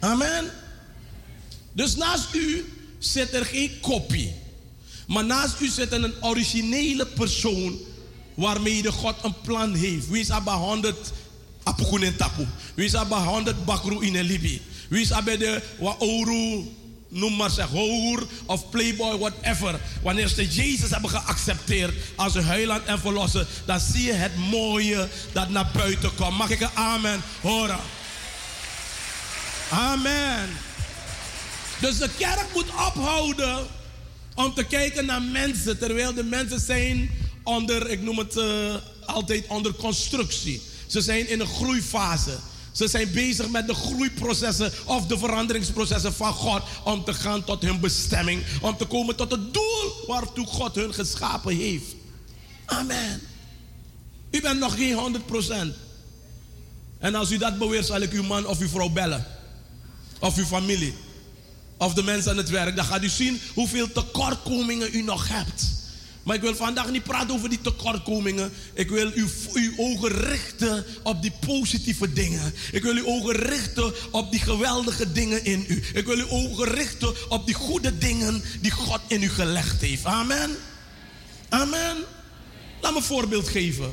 [0.00, 0.50] Amen.
[1.72, 2.64] Dus naast u
[2.98, 4.34] zit er geen kopie.
[5.10, 7.78] Maar naast u zit een originele persoon
[8.34, 10.08] waarmee de God een plan heeft.
[10.08, 11.12] Wie is abba 100
[11.62, 12.46] apukun en tapu?
[12.74, 14.62] Wie is abba 100 bakru in een libi?
[14.88, 16.64] Wie is abba de wa oru,
[17.08, 17.68] noem maar zeg,
[18.46, 19.80] of playboy, whatever.
[20.02, 25.08] Wanneer ze Jezus hebben geaccepteerd als hun heiland en verlosser, dan zie je het mooie
[25.32, 26.38] dat naar buiten komt.
[26.38, 27.80] Mag ik een amen horen?
[29.70, 30.48] Amen.
[31.80, 33.66] Dus de kerk moet ophouden
[34.34, 37.10] om te kijken naar mensen, terwijl de mensen zijn
[37.42, 38.74] onder, ik noem het eh,
[39.06, 40.62] altijd onder constructie.
[40.86, 42.38] Ze zijn in een groeifase.
[42.72, 47.62] Ze zijn bezig met de groeiprocessen of de veranderingsprocessen van God om te gaan tot
[47.62, 51.94] hun bestemming, om te komen tot het doel waartoe God hun geschapen heeft.
[52.64, 53.20] Amen.
[54.30, 55.22] U bent nog geen
[55.72, 55.76] 100%.
[56.98, 59.26] En als u dat beweert, zal ik uw man of uw vrouw bellen.
[60.18, 60.94] Of uw familie
[61.80, 65.78] of de mensen aan het werk, dan gaat u zien hoeveel tekortkomingen u nog hebt.
[66.22, 68.52] Maar ik wil vandaag niet praten over die tekortkomingen.
[68.74, 72.54] Ik wil uw, uw ogen richten op die positieve dingen.
[72.72, 75.82] Ik wil uw ogen richten op die geweldige dingen in u.
[75.94, 80.04] Ik wil uw ogen richten op die goede dingen die God in u gelegd heeft.
[80.04, 80.50] Amen.
[81.48, 81.96] Amen.
[82.80, 83.92] Laat me een voorbeeld geven.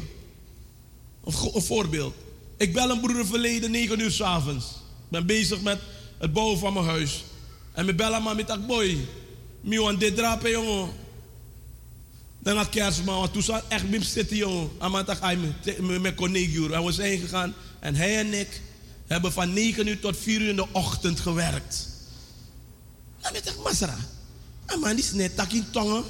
[1.26, 2.16] Een, voorbeeld.
[2.58, 4.66] Ik bel een broeder verleden 9 uur s'avonds.
[4.66, 5.80] Ik ben bezig met
[6.18, 7.24] het bouwen van mijn huis.
[7.78, 9.08] En me bellen maar met dat boy.
[9.62, 10.90] Mi wan dit drapen jongen.
[12.40, 14.70] Dan had kerstman, want toen zat echt bim zitten jongen.
[14.80, 16.74] En me met collega.
[16.74, 17.54] En we zijn gegaan.
[17.80, 18.62] En hij en ik
[19.08, 21.88] hebben van 9 uur tot 4 uur in de ochtend gewerkt.
[23.22, 23.98] Dan weet ik, Masra.
[24.66, 26.04] En man die is net tak in tongen.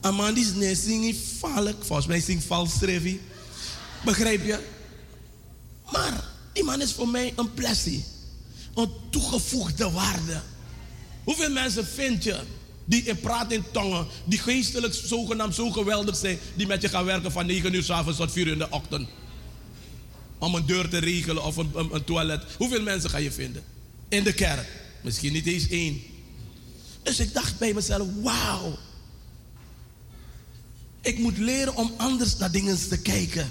[0.00, 1.84] En man die is net zingen valk.
[1.84, 3.20] Volgens mij zingt vals Trevi.
[4.04, 4.58] Begrijp je?
[5.92, 8.04] Maar die man is voor mij een plessie.
[8.74, 10.42] Een toegevoegde waarde.
[11.24, 12.40] Hoeveel mensen vind je
[12.84, 13.18] die in
[13.48, 17.74] in tongen, die geestelijk zogenaamd zo geweldig zijn, die met je gaan werken van 9
[17.74, 19.08] uur s avonds tot 4 uur in de ochtend?
[20.38, 22.42] Om een deur te regelen of een, een, een toilet.
[22.58, 23.62] Hoeveel mensen ga je vinden?
[24.08, 24.68] In de kerk.
[25.02, 26.02] Misschien niet eens één.
[27.02, 28.78] Dus ik dacht bij mezelf, wauw.
[31.00, 33.50] Ik moet leren om anders naar dingen te kijken.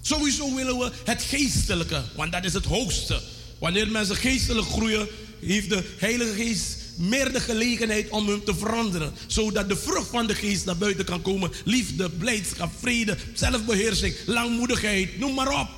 [0.00, 3.20] Sowieso willen we het geestelijke, want dat is het hoogste.
[3.58, 5.08] Wanneer mensen geestelijk groeien,
[5.42, 9.12] heeft de Heilige Geest meer de gelegenheid om hem te veranderen.
[9.26, 11.52] Zodat de vrucht van de geest naar buiten kan komen.
[11.64, 15.68] Liefde, blijdschap, vrede, zelfbeheersing, langmoedigheid, noem maar op.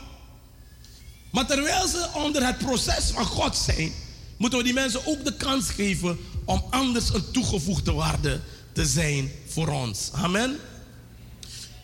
[1.31, 3.93] Maar terwijl ze onder het proces van God zijn,
[4.37, 8.41] moeten we die mensen ook de kans geven om anders een toegevoegde waarde
[8.73, 10.11] te zijn voor ons.
[10.13, 10.59] Amen.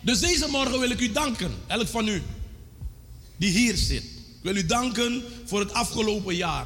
[0.01, 2.21] Dus deze morgen wil ik u danken, elk van u
[3.37, 4.03] die hier zit.
[4.03, 6.65] Ik wil u danken voor het afgelopen jaar.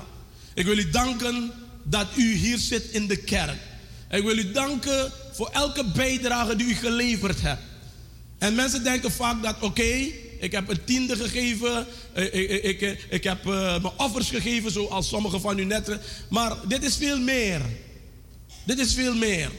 [0.54, 1.52] Ik wil u danken
[1.84, 3.58] dat u hier zit in de kerk.
[4.10, 7.62] Ik wil u danken voor elke bijdrage die u geleverd hebt.
[8.38, 10.08] En mensen denken vaak dat, oké,
[10.40, 15.08] ik heb een tiende gegeven, ik, ik, ik, ik heb uh, mijn offers gegeven, zoals
[15.08, 15.98] sommigen van u net.
[16.30, 17.62] Maar dit is veel meer.
[18.64, 19.50] Dit is veel meer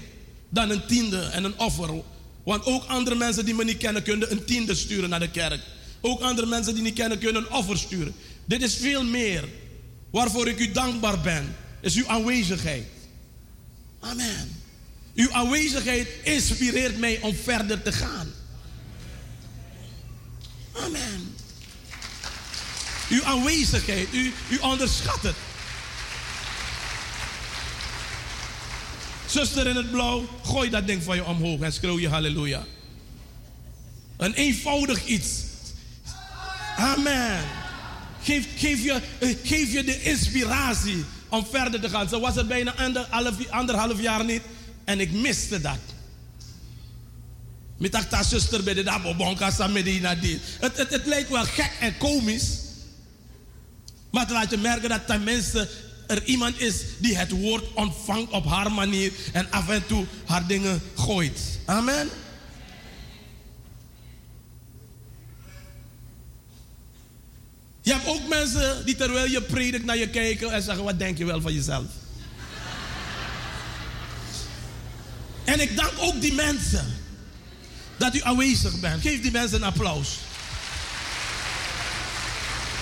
[0.49, 2.03] dan een tiende en een offer.
[2.45, 5.61] Want ook andere mensen die me niet kennen, kunnen een tiende sturen naar de kerk.
[6.01, 8.15] Ook andere mensen die niet kennen, kunnen een offer sturen.
[8.45, 9.45] Dit is veel meer.
[10.15, 12.87] Waarvoor ik u dankbaar ben, is uw aanwezigheid.
[14.01, 14.63] Amen.
[15.15, 18.33] Uw aanwezigheid inspireert mij om verder te gaan.
[20.73, 21.35] Amen.
[23.09, 25.37] Uw aanwezigheid, u, u onderschat het.
[29.27, 32.65] Zuster in het blauw, gooi dat ding van je omhoog en schreeuw je halleluja.
[34.17, 35.31] Een eenvoudig iets.
[36.77, 37.64] Amen.
[38.25, 42.09] Geef, geef, je, eh, geef je de inspiratie om verder te gaan.
[42.09, 44.43] Zo was het bijna anderhalf, anderhalf jaar niet.
[44.85, 45.79] En ik miste dat.
[47.79, 50.41] Met acta zuster bij de dabo bonka medina dit.
[50.61, 52.59] Het, het, het lijkt wel gek en komisch.
[54.11, 55.69] Maar het laat je merken dat tenminste
[56.07, 60.47] er iemand is die het woord ontvangt op haar manier en af en toe haar
[60.47, 61.41] dingen gooit.
[61.65, 62.09] Amen.
[67.85, 71.19] Je hebt ook mensen die terwijl je predikt naar je kijken en zeggen: Wat denk
[71.19, 71.85] je wel van jezelf?
[75.45, 76.97] En ik dank ook die mensen
[77.97, 79.03] dat u aanwezig bent.
[79.03, 80.19] Geef die mensen een applaus.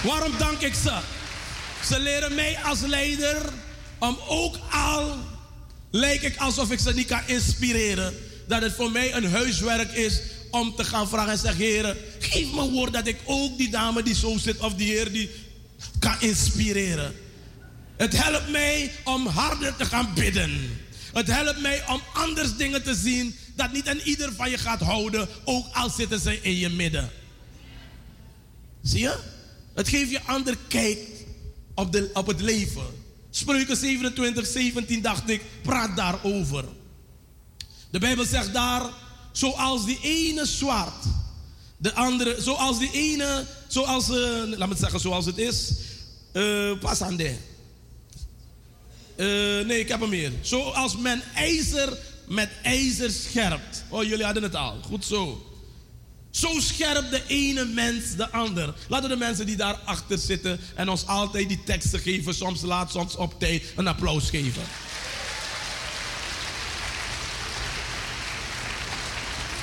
[0.02, 0.98] Waarom dank ik ze?
[1.88, 3.36] Ze leren mij als leider
[3.98, 5.16] om ook al
[5.90, 8.14] lijkt ik alsof ik ze niet kan inspireren,
[8.46, 10.20] dat het voor mij een huiswerk is
[10.50, 11.96] om te gaan vragen en zeggen: Heer,
[12.32, 15.30] geef me woord dat ik ook die dame die zo zit of die heer die
[15.98, 17.14] kan inspireren.
[17.96, 20.80] Het helpt mij om harder te gaan bidden.
[21.12, 24.80] Het helpt mij om anders dingen te zien dat niet een ieder van je gaat
[24.80, 27.10] houden, ook al zitten ze in je midden.
[28.82, 29.18] Zie je?
[29.74, 30.98] Het geeft je ander kijk
[31.74, 32.86] op, de, op het leven.
[33.30, 36.64] Spreuken 27, 17 dacht ik, praat daarover.
[37.90, 38.90] De Bijbel zegt daar,
[39.32, 41.04] zoals die ene zwart,
[41.82, 45.72] de andere, zoals die ene, zoals, eh, laat me het zeggen zoals het is,
[46.32, 47.20] eh pas aan.
[47.20, 47.36] Eh,
[49.66, 50.32] nee, ik heb hem meer.
[50.40, 53.84] Zoals men ijzer met ijzer scherpt.
[53.88, 54.80] Oh, jullie hadden het al.
[54.82, 55.46] Goed zo.
[56.30, 58.74] Zo scherpt de ene mens de ander.
[58.88, 62.90] Laten de mensen die daar achter zitten en ons altijd die teksten geven, soms laat,
[62.90, 64.62] soms op tijd, een applaus geven.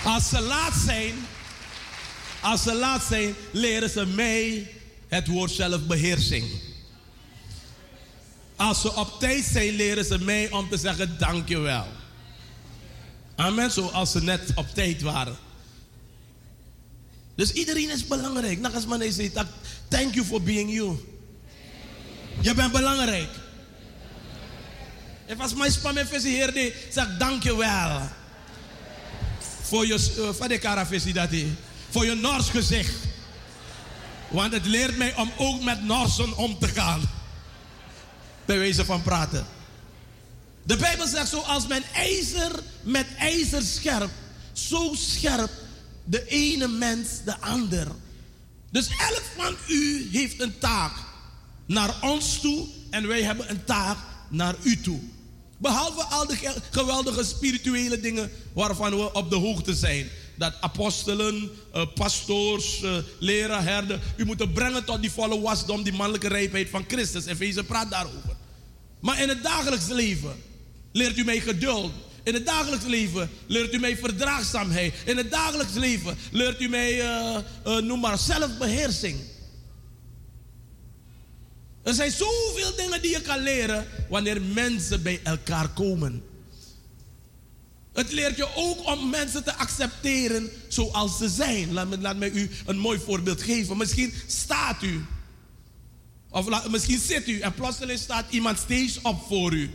[0.04, 1.16] Als ze laat zijn,
[2.42, 4.72] als ze laat zijn, leren ze mij
[5.08, 6.46] het woord zelfbeheersing.
[8.56, 11.88] Als ze op tijd zijn, leren ze mij om te zeggen dankjewel.
[13.36, 15.38] Amen, zoals ze net op tijd waren.
[17.36, 18.60] Dus iedereen is belangrijk.
[18.60, 19.34] Nagas man zegt,
[19.88, 20.98] thank you for being you.
[22.42, 23.30] Je bent belangrijk.
[25.26, 28.10] En als mijn spam visie heer die, zeg dankjewel.
[29.62, 31.48] Voor je, uh, voor de karavisie dat hij.
[31.90, 32.96] Voor je Nors gezicht.
[34.30, 37.02] Want het leert mij om ook met Norsen om te gaan.
[38.46, 39.46] Bij wijze van praten.
[40.64, 42.52] De Bijbel zegt zoals men ijzer
[42.82, 44.10] met ijzer scherp.
[44.54, 45.50] Zo scherp
[46.04, 47.88] de ene mens de ander.
[48.72, 50.92] Dus elk van u heeft een taak
[51.66, 53.98] naar ons toe en wij hebben een taak
[54.30, 55.00] naar u toe.
[55.58, 60.10] Behalve al de ge- geweldige spirituele dingen waarvan we op de hoogte zijn.
[60.40, 65.94] Dat apostelen, eh, pastoors, eh, leraar, herden, u moeten brengen tot die volle wasdom, die
[65.94, 67.26] mannelijke rijpheid van Christus.
[67.26, 68.36] Efeze praat daarover.
[69.00, 70.36] Maar in het dagelijks leven
[70.92, 71.92] leert u mij geduld.
[72.24, 74.94] In het dagelijks leven leert u mij verdraagzaamheid.
[75.06, 79.20] In het dagelijks leven leert u mij, eh, eh, noem maar, zelfbeheersing.
[81.84, 86.24] Er zijn zoveel dingen die je kan leren wanneer mensen bij elkaar komen.
[88.00, 91.74] Het leert je ook om mensen te accepteren zoals ze zijn.
[91.74, 93.78] Laat me, laat me u een mooi voorbeeld geven.
[93.78, 95.06] Misschien staat u.
[96.30, 99.72] Of misschien zit u en plotseling staat iemand steeds op voor u.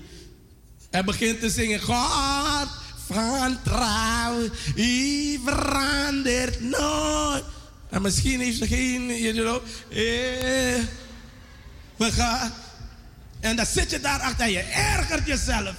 [0.90, 1.80] En begint te zingen.
[1.80, 2.68] God
[3.06, 7.44] van trouw, hij verandert nooit.
[7.90, 10.82] En misschien heeft ze geen, you know, eh,
[11.96, 12.52] we gaan.
[13.40, 15.74] En dan zit je daar achter je ergert jezelf.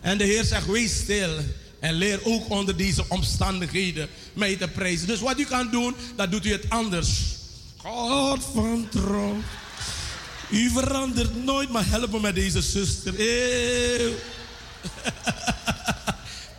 [0.00, 1.38] En de Heer zegt, wees stil.
[1.80, 5.06] En leer ook onder deze omstandigheden mee te prijzen.
[5.06, 7.38] Dus wat u kan doen, dat doet u het anders.
[7.76, 9.36] God van trouw.
[10.50, 13.14] U verandert nooit, maar help me met deze zuster.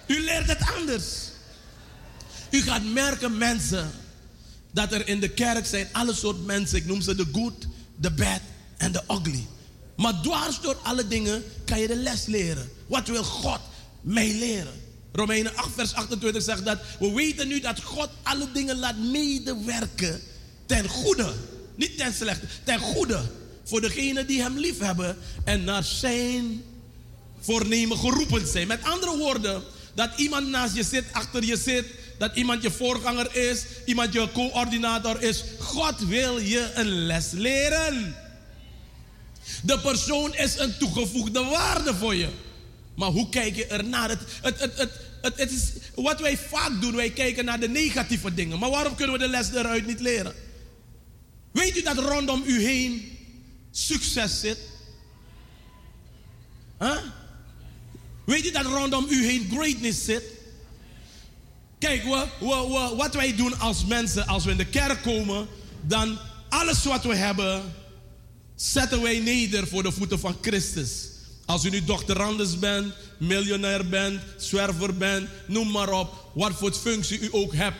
[0.08, 1.06] U leert het anders.
[2.50, 3.92] U gaat merken, mensen,
[4.72, 6.78] dat er in de kerk zijn alle soort mensen.
[6.78, 8.42] Ik noem ze de good, de bad
[8.78, 9.48] en de ugly.
[9.96, 12.72] Maar dwars door alle dingen kan je de les leren.
[12.88, 13.60] Wat wil God
[14.02, 14.81] mij leren?
[15.12, 20.22] Romeinen 8, vers 28 zegt dat we weten nu dat God alle dingen laat medewerken
[20.66, 21.34] ten goede.
[21.76, 23.22] Niet ten slechte, ten goede.
[23.64, 26.64] Voor degenen die hem lief hebben en naar zijn
[27.40, 28.68] voornemen geroepen zijn.
[28.68, 29.64] Met andere woorden,
[29.94, 31.86] dat iemand naast je zit, achter je zit,
[32.18, 35.44] dat iemand je voorganger is, iemand je coördinator is.
[35.60, 38.16] God wil je een les leren.
[39.64, 42.30] De persoon is een toegevoegde waarde voor je.
[42.96, 44.10] Maar hoe kijk je ernaar?
[44.10, 44.92] Het, het, het, het,
[45.22, 48.60] het, het is, wat wij vaak doen, wij kijken naar de negatieve dingen.
[48.60, 50.34] Maar waarom kunnen we de les eruit niet leren?
[51.52, 53.18] Weet u dat rondom u heen
[53.72, 54.58] succes zit?
[58.26, 60.24] Weet u dat rondom u heen greatness zit?
[61.80, 62.04] Kijk,
[62.98, 65.48] wat wij doen als mensen, als we in de kerk komen,
[65.82, 66.20] dan
[66.50, 67.74] alles wat we hebben,
[68.56, 71.11] zetten wij neder voor de voeten van Christus.
[71.52, 77.20] Als u nu doctorandus bent, miljonair bent, zwerver bent, noem maar op, wat voor functie
[77.20, 77.78] u ook hebt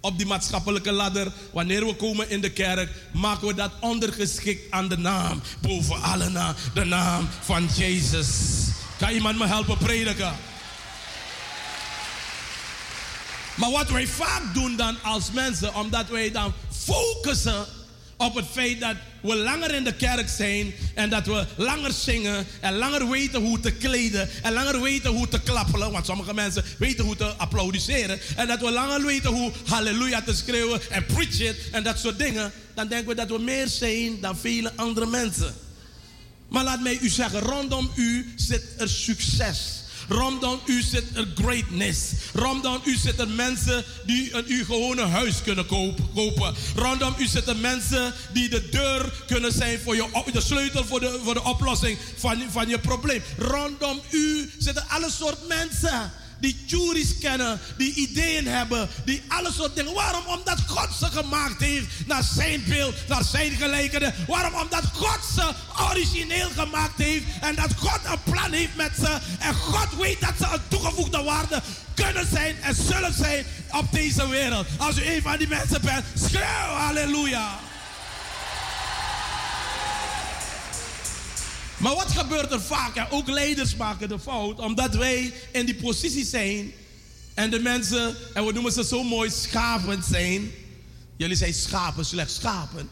[0.00, 4.88] op die maatschappelijke ladder, wanneer we komen in de kerk, maken we dat ondergeschikt aan
[4.88, 8.28] de naam, boven alle naam, de naam van Jezus.
[8.98, 10.36] Kan iemand me helpen prediken?
[13.54, 17.66] Maar wat wij vaak doen dan als mensen, omdat wij dan focussen
[18.18, 22.46] op het feit dat we langer in de kerk zijn en dat we langer zingen
[22.60, 26.64] en langer weten hoe te kleden en langer weten hoe te klappelen, want sommige mensen
[26.78, 31.40] weten hoe te applaudisseren en dat we langer weten hoe halleluja te schreeuwen en preach
[31.40, 35.06] it en dat soort dingen, dan denken we dat we meer zijn dan vele andere
[35.06, 35.54] mensen.
[36.48, 39.82] Maar laat mij u zeggen, rondom u zit er succes.
[40.08, 42.12] Rondom u zit er greatness.
[42.34, 46.54] Rondom u zitten mensen die een u gewone huis kunnen kopen.
[46.76, 51.20] Rondom u zitten mensen die de deur kunnen zijn voor je, de sleutel voor de,
[51.24, 53.22] voor de oplossing van, van je probleem.
[53.38, 59.76] Rondom u zitten alle soort mensen die juries kennen, die ideeën hebben, die alle soort
[59.76, 59.94] dingen.
[59.94, 60.26] Waarom?
[60.26, 64.14] Omdat God ze gemaakt heeft naar zijn beeld, naar zijn gelijkende.
[64.26, 64.54] Waarom?
[64.54, 65.52] Omdat God ze
[65.90, 69.18] origineel gemaakt heeft en dat God een plan heeft met ze.
[69.38, 71.62] En God weet dat ze een toegevoegde waarde
[71.94, 74.66] kunnen zijn en zullen zijn op deze wereld.
[74.76, 77.58] Als u een van die mensen bent, schreeuw halleluja.
[81.78, 82.96] Maar wat gebeurt er vaak?
[82.96, 86.72] En ook leiders maken de fout, omdat wij in die positie zijn
[87.34, 90.50] en de mensen, en we noemen ze zo mooi, schapend zijn.
[91.16, 92.88] Jullie zijn schapen, slechts schapen.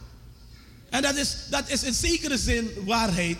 [0.90, 3.36] En dat is, dat is in zekere zin waarheid.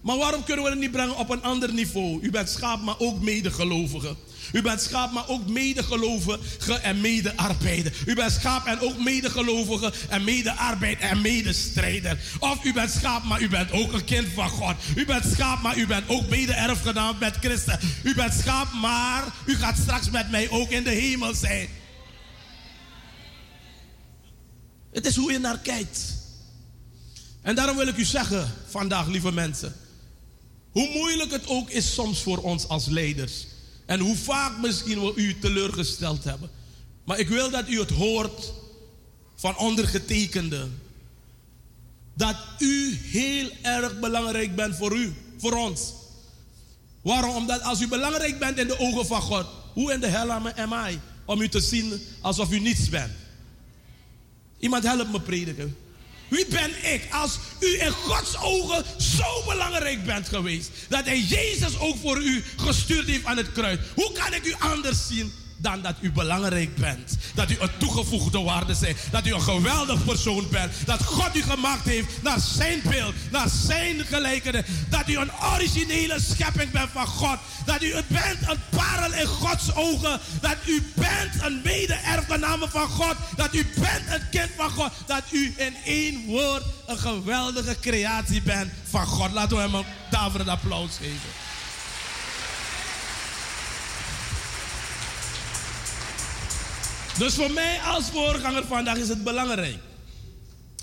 [0.00, 2.20] Maar waarom kunnen we het niet brengen op een ander niveau?
[2.22, 4.16] U bent schaap, maar ook medegelovige.
[4.52, 7.92] U bent schaap, maar ook medegelovige en medearbeider.
[8.06, 12.18] U bent schaap en ook medegelovige en medearbeider en medestrijder.
[12.38, 14.74] Of u bent schaap, maar u bent ook een kind van God.
[14.94, 17.76] U bent schaap, maar u bent ook mede-erfgenaam met Christus.
[18.02, 21.68] U bent schaap, maar u gaat straks met mij ook in de hemel zijn.
[24.92, 26.16] Het is hoe je naar kijkt.
[27.42, 29.74] En daarom wil ik u zeggen vandaag, lieve mensen.
[30.70, 33.46] Hoe moeilijk het ook is soms voor ons als leiders.
[33.88, 36.50] En hoe vaak misschien we u teleurgesteld hebben.
[37.04, 38.52] Maar ik wil dat u het hoort
[39.34, 40.68] van ondergetekende.
[42.14, 45.92] Dat u heel erg belangrijk bent voor u, voor ons.
[47.02, 47.36] Waarom?
[47.36, 50.72] Omdat als u belangrijk bent in de ogen van God, hoe in de hel am
[50.88, 53.12] I om u te zien alsof u niets bent?
[54.58, 55.76] Iemand helpt me prediken.
[56.28, 60.70] Wie ben ik als u in Gods ogen zo belangrijk bent geweest?
[60.88, 63.78] Dat hij Jezus ook voor u gestuurd heeft aan het kruis.
[63.94, 67.16] Hoe kan ik u anders zien dan dat u belangrijk bent?
[67.34, 68.98] Dat u een toegevoegde waarde bent.
[69.10, 70.72] Dat u een geweldig persoon bent.
[70.86, 74.64] Dat God u gemaakt heeft naar zijn beeld, naar zijn gelijkende.
[74.88, 77.38] Dat u een originele schepping bent van God.
[77.64, 80.20] Dat u bent een parel in Gods ogen.
[80.40, 83.14] Dat u bent een mede-erfgename van God.
[83.36, 84.90] Dat u bent een kind van God.
[85.06, 89.32] Dat u in één woord een geweldige creatie bent van God.
[89.32, 91.47] Laten we hem een daverend applaus geven.
[97.18, 99.78] Dus voor mij als voorganger vandaag is het belangrijk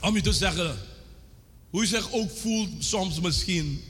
[0.02, 0.78] om u te zeggen
[1.70, 3.84] hoe u zich ook voelt soms misschien.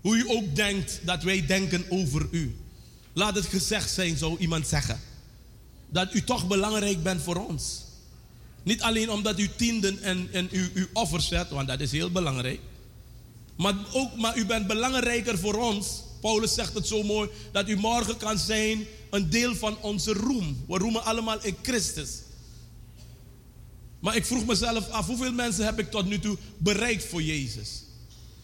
[0.00, 2.56] Hoe u ook denkt dat wij denken over u.
[3.12, 5.00] Laat het gezegd zijn, zou iemand zeggen.
[5.88, 7.84] Dat u toch belangrijk bent voor ons.
[8.62, 12.60] Niet alleen omdat u tienden en, en u, offers zet, want dat is heel belangrijk.
[13.56, 16.02] Maar, ook, maar u bent belangrijker voor ons.
[16.26, 20.64] Paulus zegt het zo mooi, dat u morgen kan zijn een deel van onze roem.
[20.68, 22.10] We roemen allemaal in Christus.
[24.00, 27.82] Maar ik vroeg mezelf af, hoeveel mensen heb ik tot nu toe bereikt voor Jezus?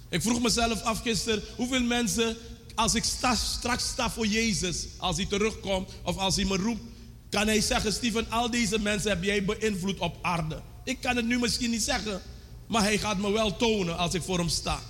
[0.08, 2.36] Ik vroeg mezelf af gisteren, hoeveel mensen,
[2.74, 6.82] als ik sta, straks sta voor Jezus, als hij terugkomt of als hij me roept,
[7.30, 10.62] kan hij zeggen, Steven, al deze mensen heb jij beïnvloed op aarde.
[10.84, 12.22] Ik kan het nu misschien niet zeggen,
[12.66, 14.80] maar hij gaat me wel tonen als ik voor hem sta.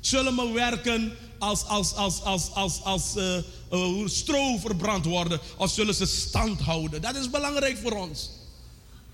[0.00, 1.12] Zullen mijn werken
[1.42, 7.02] als, als, als, als, als, als eh, stro verbrand worden of zullen ze stand houden?
[7.02, 8.30] Dat is belangrijk voor ons.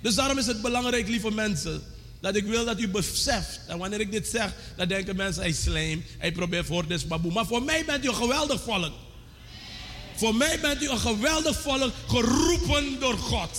[0.01, 1.83] Dus daarom is het belangrijk, lieve mensen,
[2.21, 3.61] dat ik wil dat u beseft.
[3.67, 7.09] En wanneer ik dit zeg, dan denken mensen, hij is slijm, hij probeert voor dit
[7.09, 7.33] baboe.
[7.33, 8.93] Maar voor mij bent u een geweldig volk.
[10.17, 13.59] Voor mij bent u een geweldig volk, geroepen door God.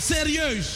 [0.00, 0.66] Serieus.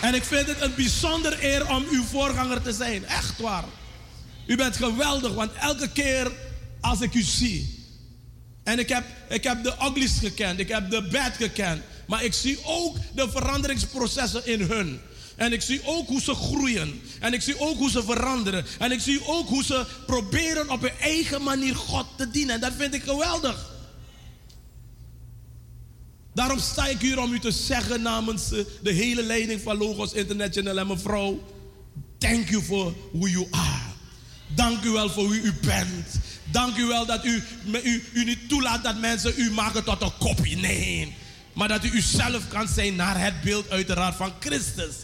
[0.00, 3.06] En ik vind het een bijzonder eer om uw voorganger te zijn.
[3.06, 3.64] Echt waar.
[4.46, 6.32] U bent geweldig, want elke keer
[6.80, 7.84] als ik u zie.
[8.64, 11.82] En ik heb, ik heb de uglies gekend, ik heb de bad gekend.
[12.06, 15.00] Maar ik zie ook de veranderingsprocessen in hun.
[15.36, 17.00] En ik zie ook hoe ze groeien.
[17.20, 18.66] En ik zie ook hoe ze veranderen.
[18.78, 22.54] En ik zie ook hoe ze proberen op hun eigen manier God te dienen.
[22.54, 23.75] En dat vind ik geweldig.
[26.36, 30.12] Daarom sta ik hier om u te zeggen namens eh, de hele leiding van Logos
[30.12, 31.42] International en mevrouw.
[32.18, 33.82] Thank you for who you are.
[34.54, 36.06] Dank u wel voor wie u bent.
[36.44, 37.42] Dank u wel dat u,
[38.12, 40.56] u niet toelaat dat mensen u maken tot een kopie.
[40.56, 41.14] Nee.
[41.52, 44.94] Maar dat u uzelf kan zijn naar het beeld uiteraard van Christus.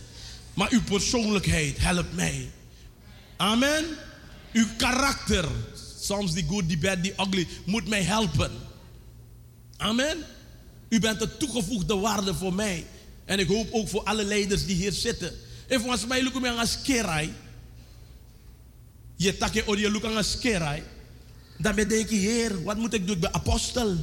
[0.54, 2.50] Maar uw persoonlijkheid helpt mij.
[3.36, 3.84] Amen.
[4.52, 5.48] Uw karakter,
[6.00, 8.50] soms die good, die bad, die ugly, moet mij helpen.
[9.76, 10.16] Amen.
[10.92, 12.86] U bent een toegevoegde waarde voor mij.
[13.24, 15.32] En ik hoop ook voor alle leiders die hier zitten.
[15.68, 17.32] If was mij lukken aan skerai.
[19.16, 20.24] Je takje or je lukken
[20.62, 20.80] aan.
[21.58, 23.18] Dan denk je, Heer, wat moet ik doen?
[23.18, 23.96] Ben apostel.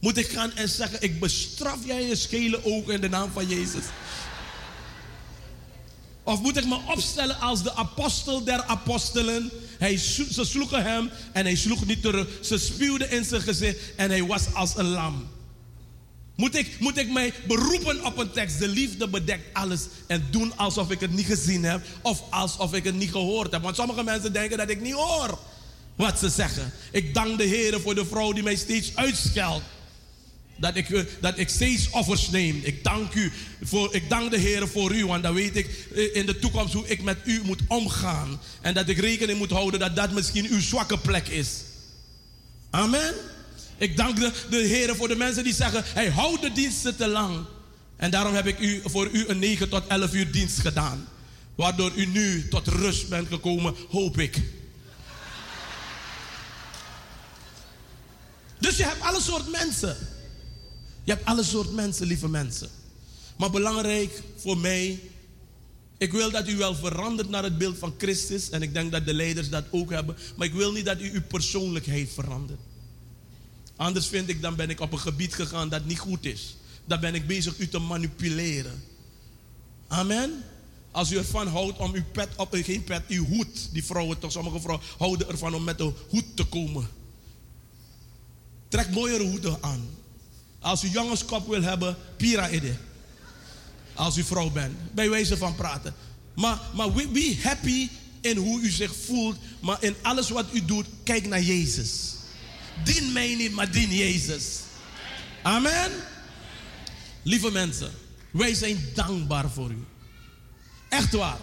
[0.00, 3.48] Moet ik gaan en zeggen, ik bestraf jij je schele ogen in de naam van
[3.48, 3.84] Jezus?
[6.22, 9.50] Of moet ik me opstellen als de apostel der apostelen?
[9.78, 12.28] Hij, ze sloegen hem en hij sloeg niet terug.
[12.42, 15.34] Ze spuwden in zijn gezicht en hij was als een lam.
[16.36, 18.58] Moet ik, moet ik mij beroepen op een tekst?
[18.58, 22.84] De liefde bedekt alles en doen alsof ik het niet gezien heb of alsof ik
[22.84, 23.62] het niet gehoord heb.
[23.62, 25.38] Want sommige mensen denken dat ik niet hoor
[25.94, 26.72] wat ze zeggen.
[26.90, 29.64] Ik dank de Heer voor de vrouw die mij steeds uitscheldt.
[30.56, 32.60] Dat ik, eh, dat ik steeds offers neem.
[32.62, 33.32] Ik dank u
[33.62, 36.74] voor, ik dank de Heer voor u, want dan weet ik eh, in de toekomst
[36.74, 38.40] hoe ik met u moet omgaan.
[38.60, 41.48] En dat ik rekening moet houden dat dat misschien uw zwakke plek is.
[42.70, 43.14] Amen.
[43.78, 47.08] Ik dank de, de Heer voor de mensen die zeggen, hij houdt de diensten te
[47.08, 47.44] lang.
[47.96, 51.08] En daarom heb ik u, voor u een 9 tot 11 uur dienst gedaan.
[51.54, 54.42] Waardoor u nu tot rust bent gekomen, hoop ik.
[58.58, 59.96] Dus je hebt alle soort mensen.
[61.04, 62.68] Je hebt alle soort mensen, lieve mensen.
[63.36, 65.00] Maar belangrijk voor mij,
[65.98, 68.50] ik wil dat u wel verandert naar het beeld van Christus.
[68.50, 70.16] En ik denk dat de leiders dat ook hebben.
[70.36, 72.60] Maar ik wil niet dat u uw persoonlijkheid verandert.
[73.76, 76.56] Anders vind ik, dan ben ik op een gebied gegaan dat niet goed is.
[76.84, 78.82] Dan ben ik bezig u te manipuleren.
[79.88, 80.44] Amen.
[80.90, 83.68] Als u ervan houdt om uw pet op, eh, geen pet, uw hoed.
[83.72, 86.88] Die vrouwen toch, sommige vrouwen houden ervan om met een hoed te komen.
[88.68, 89.88] Trek mooiere hoeden aan.
[90.60, 92.76] Als u jongenskop wil hebben, pira ide.
[93.94, 94.94] Als u vrouw bent.
[94.94, 95.94] Bij wijze van praten.
[96.34, 97.88] Maar, maar be, be happy
[98.20, 99.36] in hoe u zich voelt.
[99.60, 102.15] Maar in alles wat u doet, kijk naar Jezus.
[102.84, 104.60] Dien mij niet, maar dien Jezus.
[105.42, 105.92] Amen.
[107.22, 107.92] Lieve mensen,
[108.30, 109.84] wij zijn dankbaar voor u.
[110.88, 111.40] Echt waar.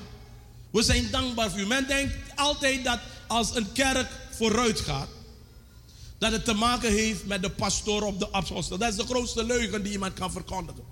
[0.72, 1.66] We zijn dankbaar voor u.
[1.66, 5.10] Men denkt altijd dat als een kerk vooruit gaat,
[6.18, 8.78] dat het te maken heeft met de pastoor op de apostel.
[8.78, 10.84] Dat is de grootste leugen die iemand kan verkondigen.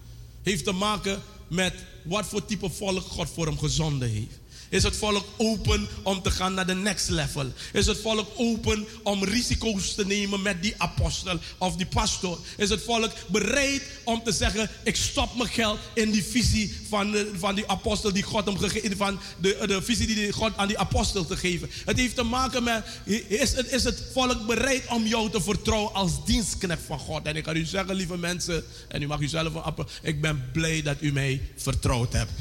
[0.43, 1.73] Heeft te maken met
[2.03, 4.39] wat voor type volk God voor hem gezonden heeft.
[4.71, 7.51] Is het volk open om te gaan naar de next level?
[7.73, 12.39] Is het volk open om risico's te nemen met die apostel of die pastor?
[12.57, 17.11] Is het volk bereid om te zeggen: Ik stop mijn geld in die visie van,
[17.11, 20.67] de, van die apostel die God hem gegeven van de, de visie die God aan
[20.67, 21.69] die apostel te geven?
[21.85, 22.83] Het heeft te maken met:
[23.27, 27.25] is het, is het volk bereid om jou te vertrouwen als dienstknecht van God?
[27.25, 30.21] En ik kan u zeggen, lieve mensen, en u mag u zelf een appel, ik
[30.21, 32.31] ben blij dat u mij vertrouwd hebt.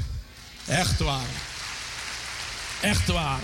[0.67, 1.50] Echt waar.
[2.81, 3.39] Echt waar.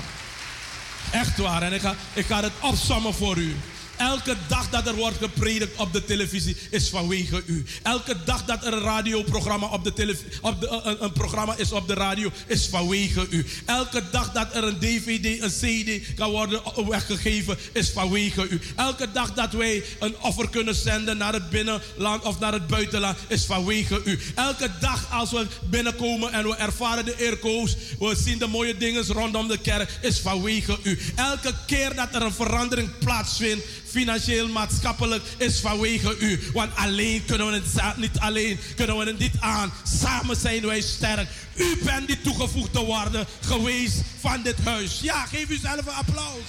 [1.11, 1.63] Echt waar.
[1.63, 3.57] En ik ga, ik ga het opsommen voor u.
[3.97, 7.65] Elke dag dat er wordt gepredikt op de televisie is vanwege u.
[7.83, 9.95] Elke dag dat er een radioprogramma op de
[10.41, 13.47] op een, een programma is op de radio, is vanwege u.
[13.65, 18.61] Elke dag dat er een DVD, een CD kan worden weggegeven, is vanwege u.
[18.77, 23.19] Elke dag dat wij een offer kunnen zenden naar het binnenland of naar het buitenland,
[23.29, 24.19] is vanwege u.
[24.35, 29.07] Elke dag als we binnenkomen en we ervaren de airco's, we zien de mooie dingen
[29.07, 30.99] rondom de kerk, is vanwege u.
[31.15, 33.65] Elke keer dat er een verandering plaatsvindt,
[33.97, 36.41] financieel, maatschappelijk, is vanwege u.
[36.53, 39.73] Want alleen kunnen we het niet alleen, kunnen we het niet aan.
[40.01, 41.29] Samen zijn wij sterk.
[41.55, 45.01] U bent die toegevoegde waarde geweest van dit huis.
[45.01, 46.49] Ja, geef uzelf een applaus.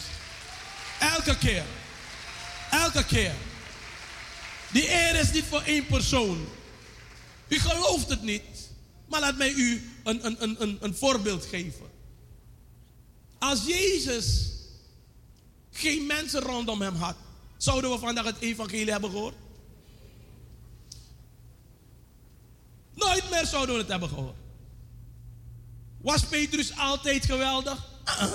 [1.00, 1.64] Elke keer.
[2.72, 3.34] Elke keer.
[4.72, 6.48] Die eer is niet voor één persoon.
[7.48, 8.72] U gelooft het niet.
[9.10, 11.86] Maar laat mij u een, een, een, een voorbeeld geven.
[13.40, 14.52] Als Jezus
[15.72, 17.16] geen mensen rondom hem had,
[17.58, 19.36] zouden we vandaag het evangelie hebben gehoord?
[22.94, 24.36] Nooit meer zouden we het hebben gehoord.
[26.02, 27.88] Was Petrus altijd geweldig?
[28.06, 28.34] Uh-uh.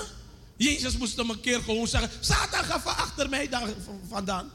[0.57, 3.49] Jezus moest hem een keer gewoon zeggen: Satan, ga van achter mij
[4.09, 4.51] vandaan.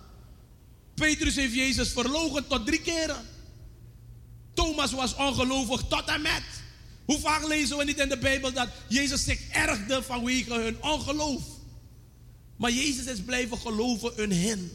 [0.93, 3.25] Petrus heeft Jezus verlogen tot drie keren.
[4.53, 6.43] Thomas was ongelovig tot en met.
[7.05, 11.43] Hoe vaak lezen we niet in de Bijbel dat Jezus zich ergde vanwege hun ongeloof?
[12.57, 14.71] Maar Jezus is blijven geloven in hen.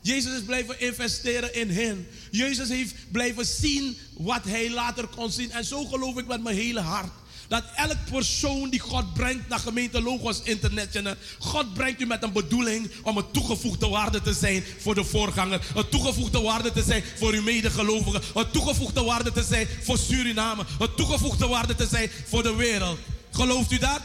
[0.00, 2.06] Jezus is blijven investeren in hen.
[2.30, 5.50] Jezus heeft blijven zien wat hij later kon zien.
[5.50, 7.12] En zo geloof ik met mijn hele hart.
[7.48, 11.14] Dat elk persoon die God brengt naar gemeente Logos International.
[11.38, 15.66] God brengt u met een bedoeling om een toegevoegde waarde te zijn voor de voorganger.
[15.74, 18.22] Een toegevoegde waarde te zijn voor uw medegelovigen.
[18.34, 20.64] Een toegevoegde waarde te zijn voor Suriname.
[20.78, 22.98] Een toegevoegde waarde te zijn voor de wereld.
[23.30, 24.00] Gelooft u dat?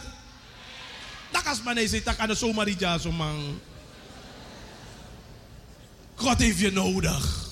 [1.32, 3.60] Dat als men zegt, dat kan er zomaar niet ja, zo man.
[6.16, 7.50] God heeft je nodig.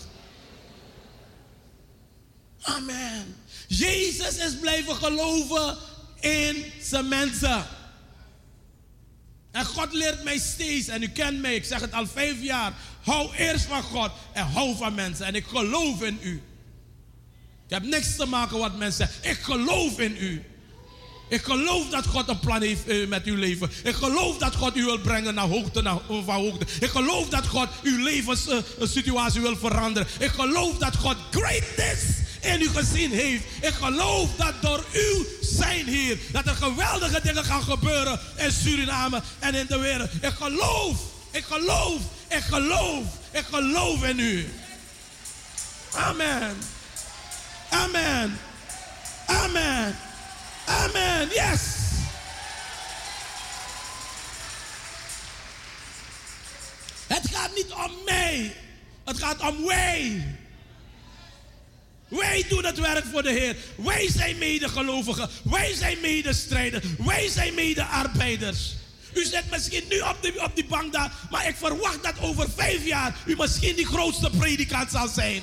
[2.62, 3.36] Amen.
[3.68, 5.78] Jezus is blijven geloven
[6.20, 7.66] in zijn mensen.
[9.52, 12.74] En God leert mij steeds, en u kent mij, ik zeg het al vijf jaar.
[13.02, 15.26] Hou eerst van God en hou van mensen.
[15.26, 16.42] En ik geloof in u.
[17.66, 19.30] Ik heb niks te maken wat mensen zeggen.
[19.32, 20.46] Ik geloof in u.
[21.30, 23.72] Ik geloof dat God een plan heeft eh, met uw leven.
[23.84, 26.66] Ik geloof dat God u wil brengen naar hoogte, naar, van hoogte.
[26.80, 30.08] Ik geloof dat God uw levenssituatie wil veranderen.
[30.20, 32.02] Ik geloof dat God greatness
[32.42, 33.44] in u gezien heeft.
[33.62, 39.22] Ik geloof dat door uw zijn hier, dat er geweldige dingen gaan gebeuren in Suriname
[39.40, 40.10] en in de wereld.
[40.22, 40.98] Ik geloof,
[41.32, 44.48] ik geloof, ik geloof, ik geloof in u.
[45.94, 46.58] Amen.
[47.70, 48.40] Amen.
[49.26, 50.09] Amen.
[50.70, 51.28] Amen.
[51.30, 51.62] Yes.
[57.08, 58.56] Het gaat niet om mij.
[59.06, 60.24] Het gaat om wij.
[62.08, 63.56] Wij doen het werk voor de Heer.
[63.76, 65.30] Wij zijn medegelovigen.
[65.44, 66.86] Wij zijn medestrijders.
[66.98, 68.76] Wij zijn medearbeiders.
[69.14, 72.50] U zit misschien nu op die, op die bank daar, maar ik verwacht dat over
[72.56, 75.42] vijf jaar u misschien die grootste predikant zal zijn.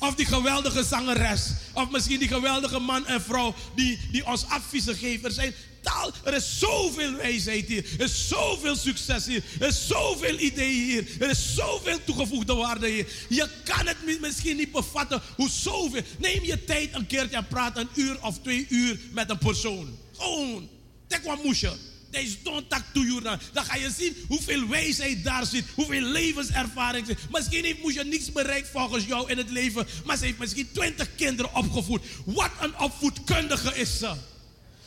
[0.00, 1.50] Of die geweldige zangeres.
[1.72, 5.24] Of misschien die geweldige man en vrouw die, die ons adviezen geven.
[5.24, 7.84] Er, zijn taal, er is zoveel wijsheid hier.
[7.98, 9.42] Er is zoveel succes hier.
[9.60, 11.06] Er is zoveel ideeën hier.
[11.18, 13.06] Er is zoveel toegevoegde waarde hier.
[13.28, 16.02] Je kan het mi- misschien niet bevatten hoe zoveel.
[16.18, 19.98] Neem je tijd een keertje en praat een uur of twee uur met een persoon.
[20.16, 20.68] Gewoon.
[21.06, 21.72] Tek wat moesje.
[22.18, 23.20] Deze don't talk to you.
[23.20, 25.64] Dan Dan ga je zien hoeveel wijsheid daar zit.
[25.74, 27.18] Hoeveel levenservaring zit.
[27.30, 29.86] Misschien heeft moesje niets bereikt volgens jou in het leven.
[30.04, 32.02] Maar ze heeft misschien twintig kinderen opgevoed.
[32.24, 34.12] Wat een opvoedkundige is ze.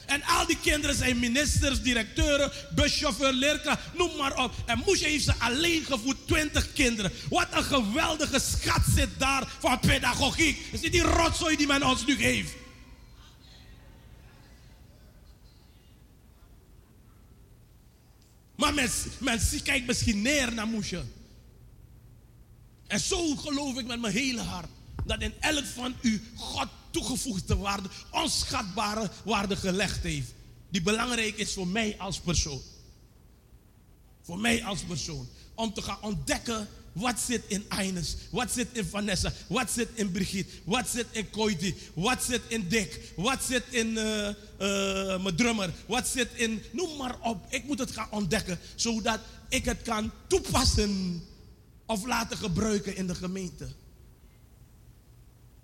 [0.06, 4.54] En al die kinderen zijn ministers, directeuren, buschauffeur, leerkracht, noem maar op.
[4.66, 7.12] En Moesje heeft ze alleen gevoed, 20 kinderen.
[7.30, 10.60] Wat een geweldige schat zit daar van pedagogiek.
[10.72, 12.52] Is niet die rotzooi die men ons nu geeft.
[18.62, 18.90] Maar men,
[19.20, 21.04] men kijkt misschien neer naar Moesje.
[22.88, 24.70] En zo geloof ik met mijn hele hart.
[25.06, 30.34] Dat in elk van u God toegevoegde waarde, onschatbare waarde gelegd heeft.
[30.70, 32.62] Die belangrijk is voor mij als persoon.
[34.22, 35.28] Voor mij als persoon.
[35.56, 40.12] Om te gaan ontdekken wat zit in Ines, wat zit in Vanessa, wat zit in
[40.12, 45.36] Brigitte, wat zit in Koiti, wat zit in Dick, wat zit in eh, eh, mijn
[45.36, 47.46] drummer, wat zit in, noem maar op.
[47.50, 49.20] Ik moet het gaan ontdekken, zodat
[49.50, 51.24] ik het kan toepassen
[51.86, 53.68] of laten gebruiken in de gemeente.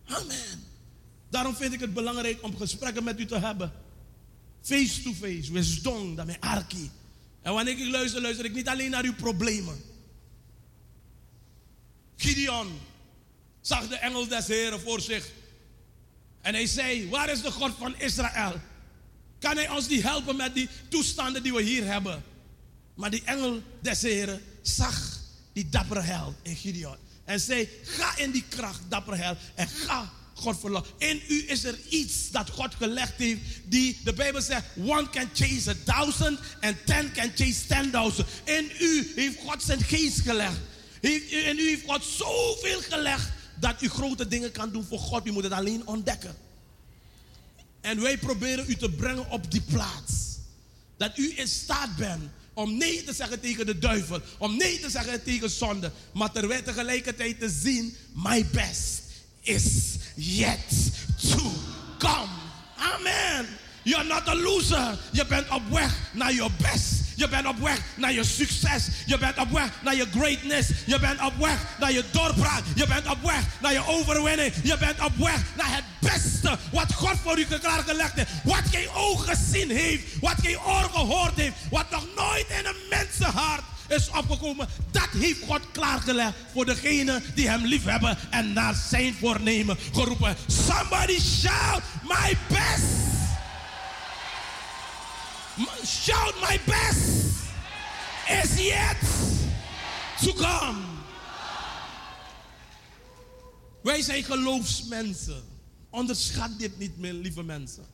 [0.06, 0.64] Amen.
[1.30, 3.72] Daarom vind ik het belangrijk om gesprekken met u te hebben.
[4.62, 6.92] Face to face, wisdom, mijn arki.
[7.42, 9.87] En wanneer ik luister, luister ik niet alleen naar uw problemen.
[12.28, 12.80] Gideon
[13.62, 15.26] zag de engel des Heren voor zich.
[16.42, 18.62] En hij zei, waar is de God van Israël?
[19.40, 22.24] Kan hij ons niet helpen met die toestanden die we hier hebben?
[22.94, 25.20] Maar die engel des Heren zag
[25.54, 26.98] die dappere held in Gideon.
[27.26, 29.38] En zei, ga in die kracht, dappere held.
[29.56, 30.92] En ga God verlaten.
[30.98, 33.42] In u is er iets dat God gelegd heeft.
[33.66, 38.28] Die de Bijbel zegt, one can chase a thousand and ten can chase ten thousand.
[38.44, 40.58] In u heeft God zijn geest gelegd.
[41.14, 43.30] In u heeft God zoveel gelegd
[43.60, 45.28] dat u grote dingen kan doen voor God.
[45.28, 46.36] U moet het alleen ontdekken.
[47.82, 50.14] En wij proberen u te brengen op die plaats.
[50.98, 52.24] Dat u in staat bent
[52.54, 54.22] om nee te zeggen tegen de duivel.
[54.38, 55.92] Om nee te zeggen tegen zonde.
[56.14, 59.02] Maar terwijl tegelijkertijd te zien, my best
[59.42, 60.92] is yet
[61.30, 61.52] to
[61.98, 62.32] come.
[62.78, 63.48] Amen.
[63.84, 65.00] You're not a loser.
[65.12, 67.07] Je bent op weg naar je best.
[67.18, 68.88] Je bent op weg naar je succes.
[69.06, 70.70] Je bent op weg naar je greatness.
[70.86, 72.64] Je bent op weg naar je doorbraak.
[72.76, 74.54] Je bent op weg naar je overwinning.
[74.64, 78.30] Je bent op weg naar het beste wat God voor u klaargelegd heeft.
[78.44, 80.20] Wat geen oog gezien heeft.
[80.20, 81.56] Wat geen oor gehoord heeft.
[81.70, 84.68] Wat nog nooit in een mensenhart is opgekomen.
[84.92, 90.36] Dat heeft God klaargelegd voor degenen die hem lief hebben en naar zijn voornemen geroepen.
[90.48, 93.27] Somebody shout, my best.
[95.84, 97.50] Shout, my best
[98.30, 98.98] is yet
[100.22, 100.84] to come.
[103.84, 105.44] Wij zijn geloofsmensen.
[105.90, 107.86] Onderschat dit niet meer, lieve mensen.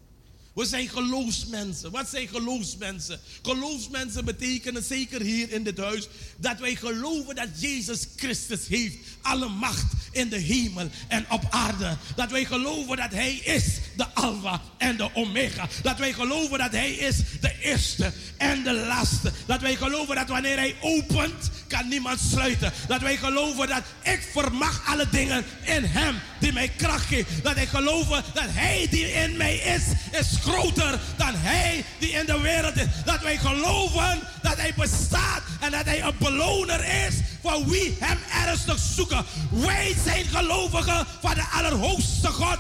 [0.54, 1.92] We zijn geloofsmensen.
[1.92, 3.20] Wat zijn geloofsmensen?
[3.42, 6.08] Geloofsmensen betekenen zeker hier in dit huis
[6.38, 11.98] dat wij geloven dat Jezus Christus heeft alle macht in de hemel en op aarde.
[12.16, 13.66] Dat wij geloven dat Hij is
[13.96, 15.68] de Alpha en de Omega.
[15.82, 19.32] Dat wij geloven dat Hij is de eerste en de laatste.
[19.46, 22.74] Dat wij geloven dat wanneer Hij opent, kan niemand sluiten.
[22.88, 27.44] Dat wij geloven dat ik vermag alle dingen in Hem die mij kracht geeft.
[27.44, 29.84] Dat wij geloven dat Hij die in mij is,
[30.20, 32.86] is groter dan Hij die in de wereld is.
[33.06, 38.18] Dat wij geloven dat Hij bestaat en dat Hij een beloner is voor wie Hem
[38.46, 39.26] ernstig zoeken.
[39.50, 42.58] Wij zijn gelovigen van de Allerhoogste God.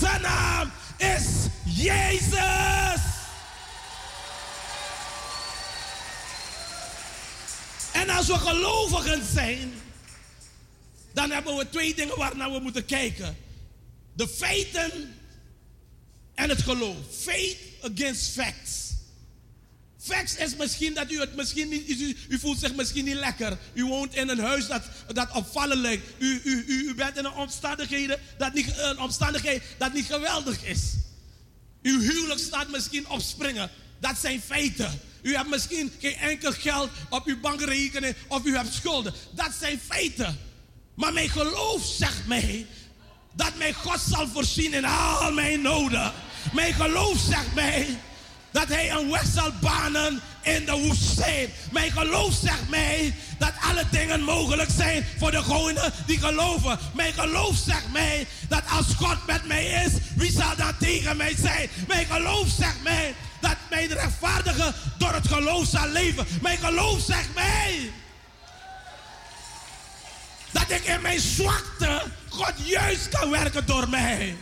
[0.00, 1.24] Zijn naam is
[1.64, 3.00] Jezus.
[7.92, 9.72] En als we gelovigen zijn,
[11.12, 13.36] dan hebben we twee dingen waar naar we moeten kijken.
[14.12, 15.14] De feiten
[16.42, 16.96] en het geloof.
[17.20, 18.80] Faith against facts.
[19.98, 23.58] Facts is misschien dat u het misschien niet, u, u voelt zich misschien niet lekker.
[23.72, 24.82] U woont in een huis dat,
[25.12, 26.06] dat opvallend lijkt.
[26.18, 30.64] U, u, u, u bent in een omstandigheden dat niet, een omstandigheid dat niet geweldig
[30.64, 30.80] is.
[31.82, 33.70] Uw huwelijk staat misschien op springen.
[34.00, 35.00] Dat zijn feiten.
[35.22, 39.14] U hebt misschien geen enkel geld op uw bankrekening of u hebt schulden.
[39.34, 40.38] Dat zijn feiten.
[40.94, 42.66] Maar mijn geloof zegt mij
[43.32, 46.12] dat mijn God zal voorzien in al mijn noden.
[46.52, 47.98] Mijn geloof zegt mij
[48.50, 51.48] dat hij een weg zal banen in de woestijn.
[51.70, 56.78] Mijn geloof zegt mij dat alle dingen mogelijk zijn voor degenen die geloven.
[56.94, 61.34] Mijn geloof zegt mij dat als God met mij is, wie zal dan tegen mij
[61.38, 61.68] zijn?
[61.88, 66.26] Mijn geloof zegt mij dat mijn rechtvaardige door het geloof zal leven.
[66.40, 67.90] Mijn geloof zegt mij
[70.50, 74.36] dat ik in mijn zwakte God juist kan werken door mij.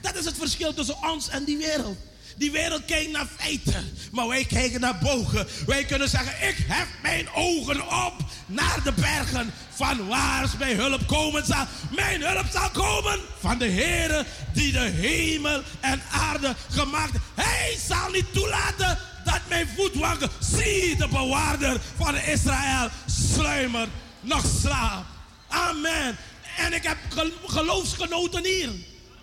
[0.00, 1.98] Dat is het verschil tussen ons en die wereld.
[2.36, 5.46] Die wereld kijkt naar feiten, maar wij kijken naar bogen.
[5.66, 8.14] Wij kunnen zeggen, ik hef mijn ogen op
[8.46, 9.52] naar de bergen.
[9.70, 11.64] Van waar mijn hulp komen zal.
[11.94, 17.12] Mijn hulp zal komen van de Heere die de hemel en aarde gemaakt.
[17.34, 20.32] Hij zal niet toelaten dat mijn voet wankelt.
[20.40, 23.90] Zie de bewaarder van Israël sluimert
[24.20, 25.06] nog slaapt.
[25.48, 26.16] Amen.
[26.58, 28.70] En ik heb gel- geloofsgenoten hier.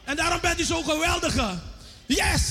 [0.04, 1.60] En daarom bent u zo geweldige.
[2.06, 2.42] Yes.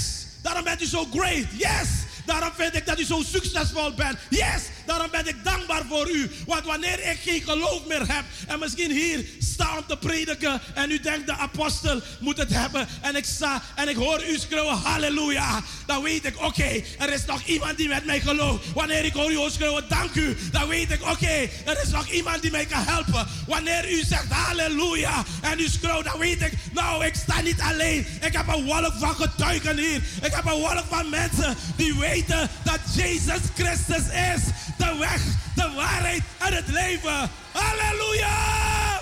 [0.42, 1.46] Daarom bent u zo great.
[1.52, 1.88] Yes.
[2.26, 4.18] Daarom vind ik dat u zo succesvol bent.
[4.28, 4.62] Yes.
[4.86, 6.30] Daarom ben ik dankbaar voor u.
[6.46, 8.24] Want wanneer ik geen geloof meer heb.
[8.46, 10.60] En misschien hier sta om te prediken.
[10.74, 12.88] En u denkt de apostel moet het hebben.
[13.00, 15.62] En ik sta en ik hoor u schreeuwen halleluja.
[15.86, 16.82] Dan weet ik oké.
[16.98, 18.72] er is nog iemand die met mij gelooft.
[18.72, 20.36] Wanneer ik hoor u schreeuwen dank u.
[20.52, 21.48] Dan weet ik oké.
[21.64, 23.26] er is nog iemand die mij kan helpen.
[23.46, 25.24] Wanneer u zegt halleluja.
[25.40, 26.52] En u schreeuwt dan weet ik.
[26.72, 28.06] Nou ik sta niet alleen.
[28.20, 30.02] Ik heb een wolk van getuigen hier.
[30.22, 34.42] Ik heb een wolk van mensen die weten dat Jezus Christus is.
[34.82, 35.22] De weg,
[35.54, 37.30] de waarheid en het leven.
[37.52, 39.00] Halleluja!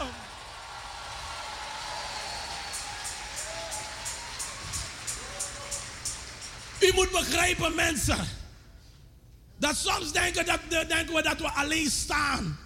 [6.80, 8.28] U moet begrijpen, mensen.
[9.58, 12.58] Dat soms denken, dat, we dat we alleen staan.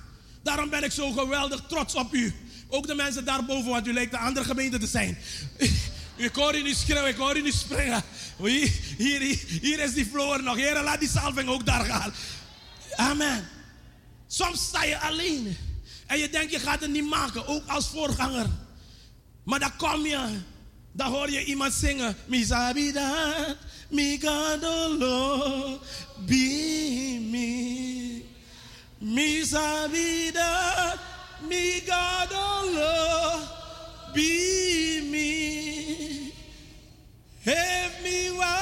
[0.42, 2.34] Daarom ben ik zo geweldig trots op u.
[2.68, 5.18] Ook de mensen daarboven, want u lijkt de andere gemeente te zijn.
[6.16, 8.02] Ik hoor u niet schreeuwen, ik hoor u niet springen.
[8.36, 10.56] Hier, hier, hier is die vloer nog.
[10.56, 12.12] Heer, laat die salving ook daar gaan.
[12.96, 13.48] Amen.
[14.26, 15.56] Soms sta je alleen.
[16.06, 18.46] En je denkt, je gaat het niet maken, ook als voorganger.
[19.44, 20.38] Maar dan kom je,
[20.92, 22.16] dan hoor je iemand zingen.
[22.26, 23.34] Mi sabida,
[23.88, 25.80] mi gadolo,
[26.16, 28.32] bi mi.
[28.98, 30.94] Mi sabida,
[31.48, 31.82] mi
[38.02, 38.56] me wa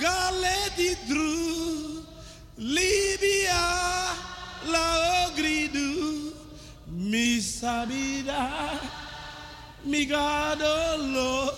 [0.00, 1.45] galeti dru,
[2.76, 3.64] Libia
[4.66, 4.86] la
[5.26, 6.32] ogridu,
[6.86, 8.50] mi sabida.
[9.84, 11.52] Migadolo,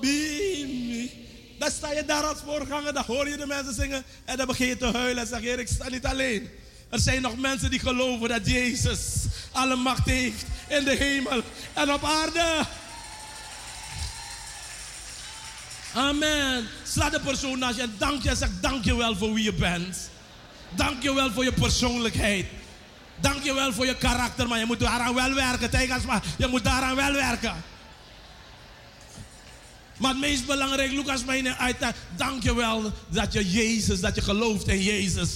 [0.00, 1.10] bimi.
[1.58, 4.66] Dan sta je daar als voorganger, dan hoor je de mensen zingen en dan begin
[4.66, 6.50] je te huilen en zeg je, ik sta niet alleen.
[6.88, 11.42] Er zijn nog mensen die geloven dat Jezus alle macht heeft in de hemel
[11.72, 12.66] en op aarde.
[15.94, 16.68] Amen.
[16.82, 19.44] Sla de persoon naast je en dank je en zeg dank je wel voor wie
[19.44, 20.10] je bent.
[20.74, 22.46] Dank je wel voor je persoonlijkheid.
[23.20, 25.70] Dank je wel voor je karakter, maar je moet daaraan wel werken.
[25.70, 27.64] Tijgers, maar je moet daaraan wel werken.
[29.98, 31.76] Maar het meest belangrijk, Lucas, mijn uit.
[32.16, 35.30] Dank je wel dat je Jezus, dat je gelooft in Jezus.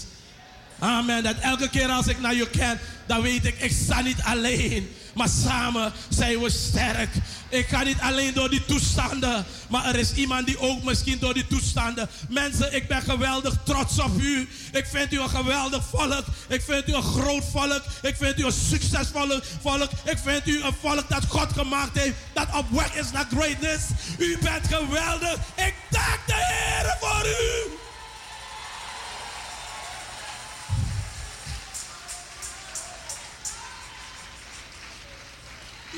[0.78, 1.22] Amen.
[1.22, 4.88] Dat elke keer als ik naar je ken, dan weet ik, ik sta niet alleen.
[5.14, 7.08] Maar samen zijn we sterk.
[7.48, 9.44] Ik ga niet alleen door die toestanden.
[9.68, 12.08] Maar er is iemand die ook misschien door die toestanden.
[12.28, 14.48] Mensen, ik ben geweldig trots op u.
[14.72, 16.24] Ik vind u een geweldig volk.
[16.48, 17.82] Ik vind u een groot volk.
[18.02, 19.90] Ik vind u een succesvol volk.
[20.04, 22.16] Ik vind u een volk dat God gemaakt heeft.
[22.32, 23.84] Dat op weg is naar greatness.
[24.18, 25.34] U bent geweldig.
[25.54, 27.84] Ik dank de Heer voor u.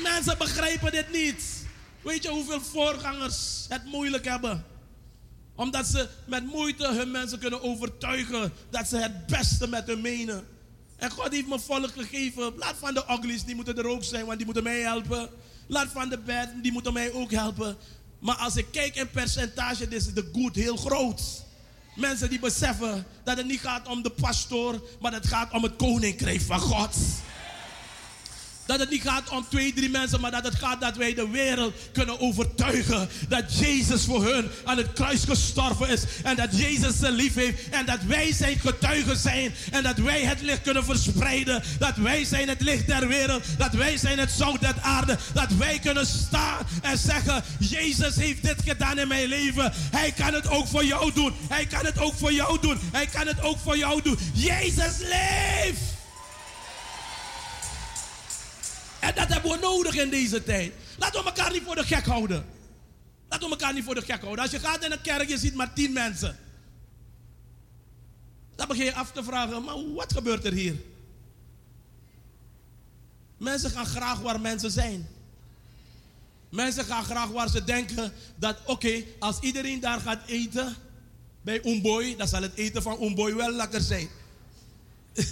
[0.03, 1.43] Mensen begrijpen dit niet.
[2.01, 4.65] Weet je hoeveel voorgangers het moeilijk hebben?
[5.55, 10.47] Omdat ze met moeite hun mensen kunnen overtuigen dat ze het beste met hun menen.
[10.95, 12.53] En God heeft me volk gegeven.
[12.57, 15.29] Laat van de uglies, die moeten er ook zijn, want die moeten mij helpen.
[15.67, 17.77] Laat van de bad, die moeten mij ook helpen.
[18.19, 21.21] Maar als ik kijk in percentage, is de good heel groot.
[21.95, 25.75] Mensen die beseffen dat het niet gaat om de pastoor, maar het gaat om het
[25.75, 26.95] koninkrijk van God.
[28.69, 31.29] Dat het niet gaat om twee, drie mensen, maar dat het gaat dat wij de
[31.29, 36.03] wereld kunnen overtuigen dat Jezus voor hun aan het kruis gestorven is.
[36.23, 37.69] En dat Jezus ze lief heeft.
[37.69, 39.53] En dat wij zijn getuigen zijn.
[39.71, 41.63] En dat wij het licht kunnen verspreiden.
[41.79, 43.43] Dat wij zijn het licht der wereld.
[43.57, 45.17] Dat wij zijn het zout der aarde.
[45.33, 49.71] Dat wij kunnen staan en zeggen, Jezus heeft dit gedaan in mijn leven.
[49.75, 51.33] Hij kan het ook voor jou doen.
[51.47, 52.77] Hij kan het ook voor jou doen.
[52.91, 54.17] Hij kan het ook voor jou doen.
[54.33, 55.98] Jezus leeft!
[58.99, 60.73] En dat hebben we nodig in deze tijd.
[60.97, 62.45] Laten we elkaar niet voor de gek houden.
[63.29, 64.43] Laten we elkaar niet voor de gek houden.
[64.43, 66.37] Als je gaat in een kerk, je ziet maar tien mensen.
[68.55, 70.75] Dan begin je af te vragen, maar wat gebeurt er hier?
[73.37, 75.07] Mensen gaan graag waar mensen zijn.
[76.49, 80.75] Mensen gaan graag waar ze denken dat, oké, als iedereen daar gaat eten
[81.41, 84.09] bij Umboy, dan zal het eten van Umboy wel lekker zijn.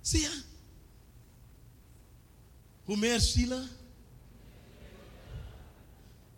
[0.00, 0.42] Zie je?
[2.86, 3.68] Hoe meer zielen.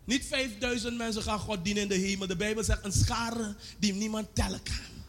[0.03, 2.27] Niet 5000 mensen gaan God dienen in de hemel.
[2.27, 5.03] De Bijbel zegt een schare die niemand tellen kan.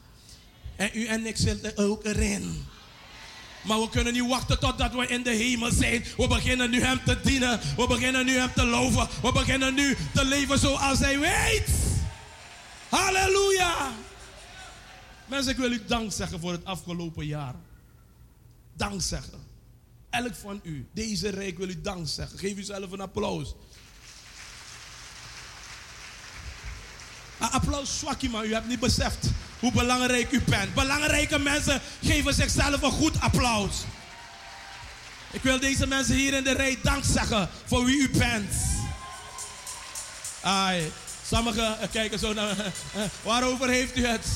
[0.77, 2.65] En u en ik zitten er ook erin.
[3.65, 6.05] Maar we kunnen niet wachten totdat we in de hemel zijn.
[6.17, 7.61] We beginnen nu Hem te dienen.
[7.77, 9.09] We beginnen nu Hem te loven.
[9.23, 11.69] We beginnen nu te leven zoals Hij weet.
[12.89, 13.93] Halleluja.
[15.27, 17.55] Mensen, ik wil u dank zeggen voor het afgelopen jaar.
[18.77, 19.50] Dank zeggen.
[20.11, 22.39] Elk van u, deze rijk wil u dank zeggen.
[22.39, 23.55] Geef uzelf een applaus.
[27.39, 29.27] Applaus zwakje, maar u hebt niet beseft
[29.61, 30.75] hoe belangrijk u bent.
[30.75, 33.75] Belangrijke mensen geven zichzelf een goed applaus.
[35.33, 38.53] Ik wil deze mensen hier in de rij dank zeggen voor wie u bent.
[40.43, 40.93] Ai,
[41.27, 42.59] sommigen eh, kijken zo naar.
[42.59, 44.27] eh, waarover heeft u het?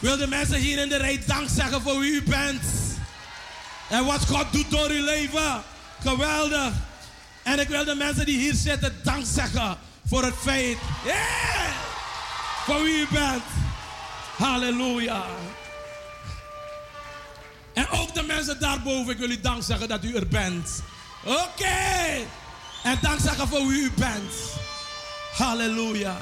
[0.00, 2.62] Ik wil de mensen hier in de rij dank zeggen voor wie u bent.
[3.88, 5.62] En wat God doet door uw leven.
[6.00, 6.72] Geweldig.
[7.42, 10.78] En ik wil de mensen die hier zitten dank zeggen voor het feit.
[12.64, 13.42] Voor wie u bent.
[14.36, 15.24] Halleluja.
[17.72, 20.82] En ook de mensen daarboven, ik wil u dank zeggen dat u er bent.
[21.24, 22.26] Oké.
[22.82, 24.32] En dank zeggen voor wie u bent.
[25.32, 26.16] Halleluja.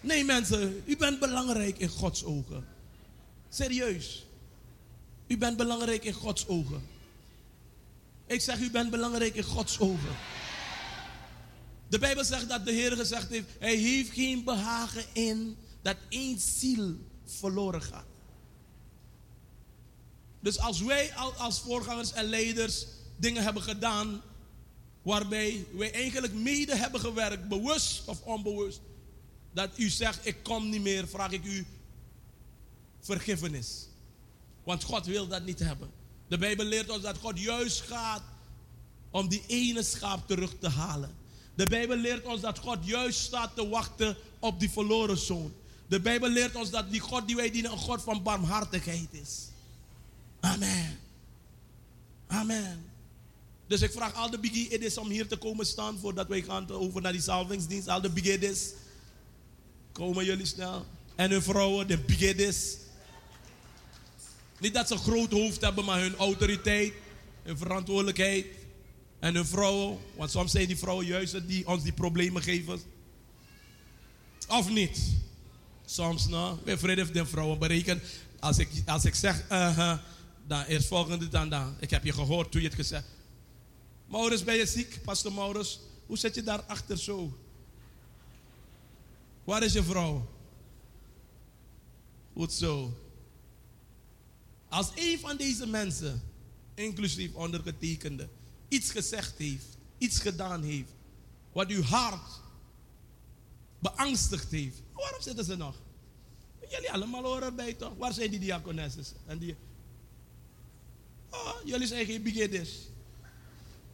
[0.00, 2.66] Nee mensen, u bent belangrijk in Gods ogen.
[3.48, 4.24] Serieus.
[5.30, 6.82] U bent belangrijk in Gods ogen.
[8.26, 10.16] Ik zeg, u bent belangrijk in Gods ogen.
[11.88, 16.38] De Bijbel zegt dat de Heer gezegd heeft, hij heeft geen behagen in dat één
[16.38, 16.94] ziel
[17.24, 18.04] verloren gaat.
[20.40, 22.86] Dus als wij al- als voorgangers en leiders
[23.16, 24.22] dingen hebben gedaan
[25.02, 28.80] waarbij wij eigenlijk mede hebben gewerkt, bewust of onbewust,
[29.52, 31.66] dat u zegt, ik kom niet meer, vraag ik u
[33.00, 33.88] vergiffenis.
[34.64, 35.90] Want God wil dat niet hebben.
[36.28, 38.22] De Bijbel leert ons dat God juist gaat
[39.10, 41.10] om die ene schaap terug te halen.
[41.54, 45.52] De Bijbel leert ons dat God juist staat te wachten op die verloren zoon.
[45.86, 49.48] De Bijbel leert ons dat die God die wij dienen een God van barmhartigheid is.
[50.40, 50.98] Amen.
[52.26, 52.84] Amen.
[53.66, 57.00] Dus ik vraag al de idis om hier te komen staan voordat wij gaan over
[57.00, 57.88] naar die salvingsdienst.
[57.88, 58.72] Al de idis.
[59.92, 60.86] Komen jullie snel.
[61.14, 62.76] En hun vrouwen, de idis.
[64.60, 66.92] Niet dat ze een groot hoofd hebben, maar hun autoriteit,
[67.42, 68.46] hun verantwoordelijkheid.
[69.18, 72.80] En hun vrouwen, want soms zijn die vrouwen juist die ons die problemen geven.
[74.48, 75.00] Of niet?
[75.84, 76.58] Soms nog.
[76.64, 78.02] Wilfred heeft de vrouwen berekend.
[78.40, 79.98] Als ik, als ik zeg, uh
[80.46, 81.76] dan is volgende dan, dan.
[81.80, 83.04] Ik heb je gehoord toen je het gezegd.
[84.06, 85.80] Maurits, ben je ziek, pastor Maurits?
[86.06, 87.38] Hoe zit je daar achter zo?
[89.44, 90.28] Waar is je vrouw?
[92.32, 92.94] Goed zo.
[94.70, 96.22] Als een van deze mensen,
[96.74, 98.28] inclusief ondergetekende,
[98.68, 99.66] iets gezegd heeft,
[99.98, 100.92] iets gedaan heeft,
[101.52, 102.40] wat uw hart
[103.78, 105.76] beangstigd heeft, waarom zitten ze nog?
[106.70, 107.96] Jullie allemaal horen erbij toch?
[107.96, 109.04] Waar zijn die diakonessen?
[109.26, 109.56] En die...
[111.30, 112.88] Oh, jullie zijn geen bigedis.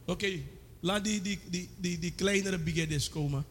[0.05, 0.39] Oké,
[0.79, 3.45] laat die, die, die, die, die kleinere bigedis komen.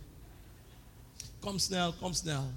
[1.39, 2.53] Kom snel, kom snel.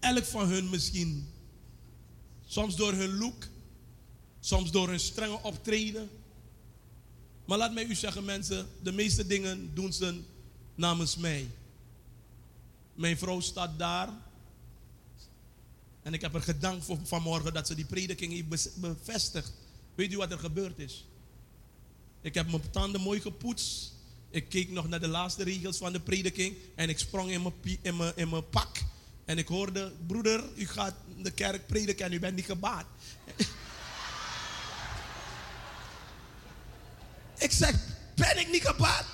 [0.00, 1.28] Elk van hun misschien.
[2.54, 3.46] Soms door hun look.
[4.40, 6.10] Soms door hun strenge optreden.
[7.44, 10.20] Maar laat mij u zeggen mensen, de meeste dingen doen ze
[10.74, 11.48] namens mij.
[12.94, 14.08] Mijn vrouw staat daar.
[16.02, 19.52] En ik heb er gedankt voor vanmorgen dat ze die prediking heeft bevestigd.
[19.94, 21.04] Weet u wat er gebeurd is?
[22.20, 23.92] Ik heb mijn tanden mooi gepoetst.
[24.30, 26.56] Ik keek nog naar de laatste regels van de prediking.
[26.74, 28.84] En ik sprong in mijn, in mijn, in mijn pak.
[29.24, 32.86] En ik hoorde, broeder, u gaat de kerk prediken en u bent niet gebaat.
[37.38, 37.74] ik zeg,
[38.14, 39.06] ben ik niet gebaat?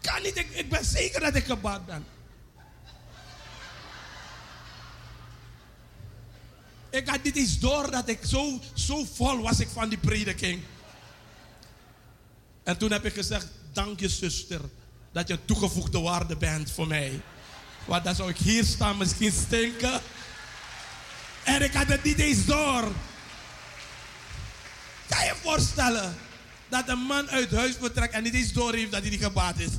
[0.00, 2.06] Kan niet, ik, ben zeker dat ik gebaat ben.
[6.90, 10.62] Ik had niet eens door dat ik zo, zo vol was ik van die prediking.
[12.62, 14.60] En toen heb ik gezegd, dank je zuster,
[15.12, 17.20] dat je toegevoegde waarde bent voor mij.
[17.84, 20.00] Want dan zou ik hier staan misschien stinken.
[21.44, 22.82] En ik had het niet eens door.
[25.08, 26.14] Kan je je voorstellen
[26.68, 29.58] dat een man uit huis vertrekt en niet eens door heeft dat hij niet gebaat
[29.58, 29.70] is?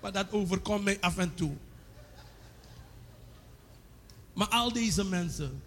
[0.00, 1.52] Maar dat overkomt mij af en toe.
[4.32, 5.62] Maar al deze mensen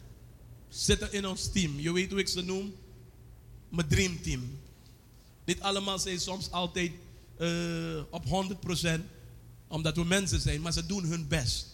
[0.70, 1.80] zitten in ons team.
[1.80, 2.76] Je weet hoe ik ze noem?
[3.70, 4.60] Mijn dreamteam.
[5.46, 6.92] Niet allemaal zijn soms altijd
[7.38, 9.17] eh, op 100%
[9.68, 11.68] omdat we mensen zijn, maar ze doen hun best.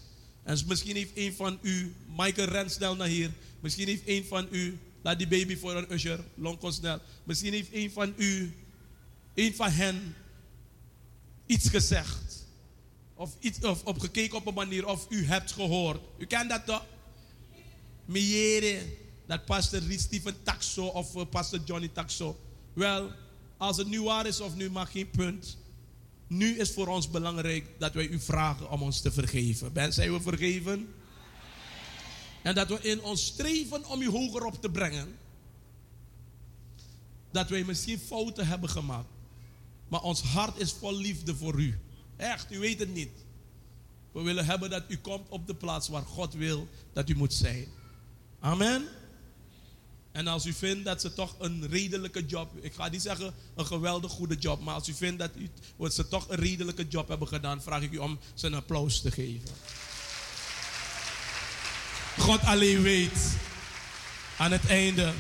[0.44, 3.32] En misschien heeft een van u, Michael ren snel naar hier.
[3.60, 7.00] Misschien heeft een van u, laat die baby voor een usher, lonko snel.
[7.24, 8.54] Misschien heeft een van u,
[9.34, 10.16] een van hen,
[11.46, 12.46] iets gezegd.
[13.16, 13.60] Of, iets,
[13.98, 16.02] gekeken op een manier, of u hebt gehoord.
[16.18, 16.86] U kent dat toch?
[18.06, 18.82] Miere,
[19.26, 22.40] dat pastor Stephen Taxo of eh, pastor Johnny Taxo.
[22.74, 23.12] Wel,
[23.58, 25.58] als het nu waar is of nu mag geen punt.
[26.28, 29.74] Nu is voor ons belangrijk dat wij u vragen om ons te vergeven.
[29.74, 30.94] Ben, zijn we vergeven?
[32.42, 35.18] En dat we in ons streven om u hoger op te brengen.
[37.32, 39.10] Dat wij misschien fouten hebben gemaakt.
[39.88, 41.80] Maar ons hart is vol liefde voor u.
[42.16, 43.12] Echt, u weet het niet.
[44.12, 47.34] We willen hebben dat u komt op de plaats waar God wil dat u moet
[47.34, 47.68] zijn.
[48.40, 48.88] Amen.
[50.14, 53.66] En als u vindt dat ze toch een redelijke job, ik ga niet zeggen een
[53.66, 57.62] geweldig goede job, maar als u vindt dat ze toch een redelijke job hebben gedaan,
[57.62, 59.50] vraag ik u om ze een applaus te geven.
[62.18, 63.38] God alleen weet
[64.38, 65.14] aan het einde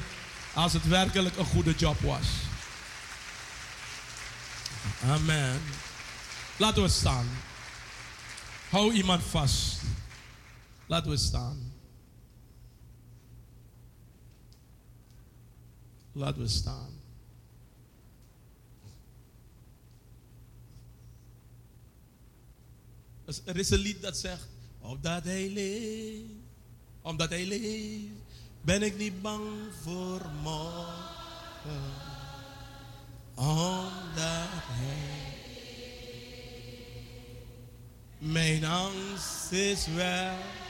[0.53, 2.28] als het werkelijk een goede job was.
[5.06, 5.61] Amen.
[6.57, 7.28] Laten we staan.
[8.70, 9.82] Hou iemand vast.
[10.86, 11.72] Laten we staan.
[16.14, 17.02] Laten we staan.
[23.44, 24.48] Er is een lied dat zegt,
[24.80, 26.31] opdat hij leeft,
[27.02, 28.11] omdat hij leeft,
[28.61, 31.94] ben ik niet bang voor morgen.
[33.35, 35.34] Omdat hij
[38.18, 40.62] mijn angst is weg.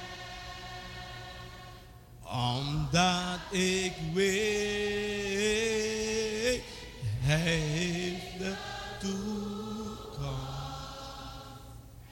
[2.34, 4.24] Omdat ik weet,
[7.20, 8.56] hij heeft de
[9.00, 10.24] toekomst.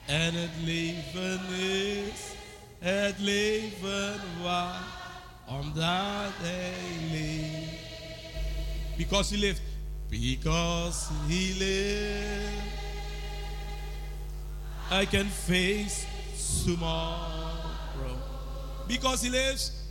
[0.06, 2.20] En het leven is
[2.78, 4.82] het leven waar,
[5.46, 6.72] omdat hij
[7.10, 7.80] leeft.
[8.96, 9.62] Because he lived.
[10.08, 12.62] Because he lived.
[14.90, 16.06] I can face
[16.64, 18.16] tomorrow.
[18.86, 19.81] Because he lives.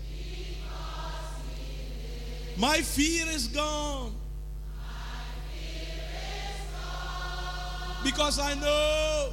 [2.62, 4.14] My fear is gone.
[8.04, 9.30] Because I know.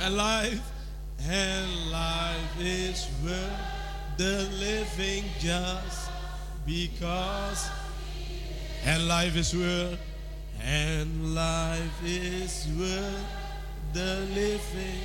[0.00, 0.72] And life,
[1.28, 3.38] and life is worth
[4.16, 6.10] the living just
[6.64, 7.68] Because
[8.84, 10.00] and life is worth
[10.62, 13.45] and life is worth
[13.96, 15.00] the living.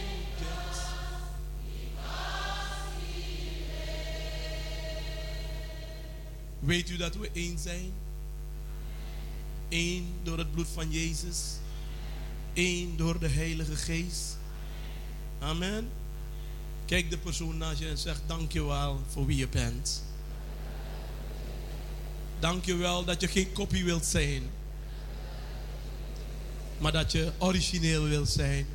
[6.59, 7.91] Weet u dat we één zijn?
[9.69, 11.37] Eén door het bloed van Jezus.
[12.53, 14.37] Eén door de Heilige Geest.
[15.39, 15.89] Amen.
[16.85, 20.03] Kijk de persoon naast je en zeg dankjewel voor wie je bent.
[22.39, 24.43] Dankjewel dat je geen kopie wilt zijn.
[26.77, 28.65] Maar dat je origineel wilt zijn.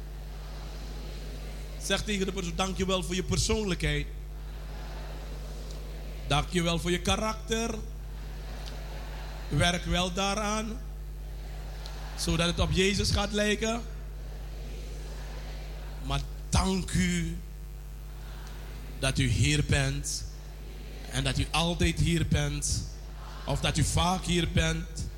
[1.86, 4.06] Zeg tegen de persoon dankjewel voor je persoonlijkheid.
[6.26, 7.74] Dankjewel voor je karakter.
[9.48, 10.78] Werk wel daaraan.
[12.16, 13.82] Zodat het op Jezus gaat lijken.
[16.02, 17.36] Maar dank u
[18.98, 20.24] dat u hier bent.
[21.10, 22.84] En dat u altijd hier bent.
[23.44, 25.08] Of dat u vaak hier bent.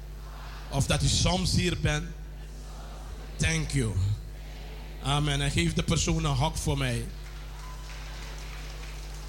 [0.70, 2.06] Of dat u soms hier bent.
[3.36, 3.94] Thank you.
[5.02, 5.40] Amen.
[5.40, 7.06] En geef de persoon een hak voor mij.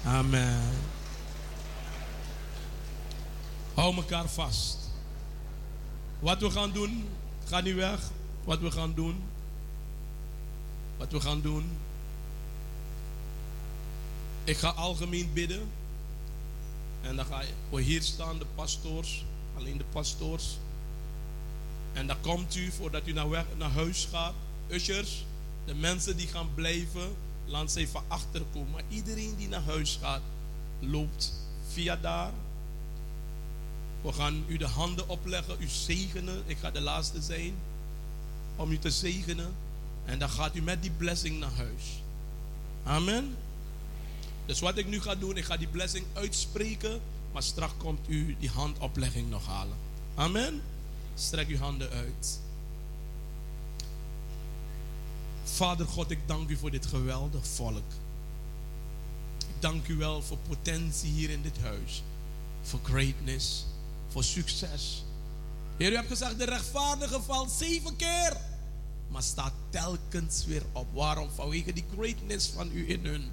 [0.04, 0.60] Amen.
[3.74, 4.78] Hou elkaar vast.
[6.18, 7.08] Wat we gaan doen,
[7.44, 8.00] ga niet weg.
[8.44, 9.22] Wat we gaan doen.
[10.96, 11.70] Wat we gaan doen.
[14.44, 15.70] Ik ga algemeen bidden.
[17.00, 19.24] En dan ga voor hier staan de pastoors.
[19.56, 20.58] Alleen de pastoors.
[21.92, 24.34] En dan komt u voordat u naar, weg, naar huis gaat.
[24.68, 25.24] Ushers,
[25.64, 27.14] de mensen die gaan blijven,
[27.46, 28.70] laat ze even achterkomen.
[28.70, 30.22] Maar iedereen die naar huis gaat,
[30.80, 31.32] loopt
[31.72, 32.32] via daar.
[34.02, 36.42] We gaan u de handen opleggen, u zegenen.
[36.46, 37.54] Ik ga de laatste zijn
[38.56, 39.54] om u te zegenen.
[40.04, 42.02] En dan gaat u met die blessing naar huis.
[42.84, 43.36] Amen.
[44.46, 47.00] Dus wat ik nu ga doen, ik ga die blessing uitspreken.
[47.32, 49.76] Maar straks komt u die handoplegging nog halen.
[50.14, 50.62] Amen.
[51.14, 52.40] Strek uw handen uit.
[55.54, 57.92] Vader God, ik dank u voor dit geweldig volk.
[59.38, 62.02] Ik dank u wel voor potentie hier in dit huis.
[62.62, 63.66] Voor greatness.
[64.08, 65.04] Voor succes.
[65.76, 68.36] Heer, u hebt gezegd, de rechtvaardige valt zeven keer.
[69.08, 70.86] Maar staat telkens weer op.
[70.92, 71.30] Waarom?
[71.30, 73.30] Vanwege die greatness van u in hun.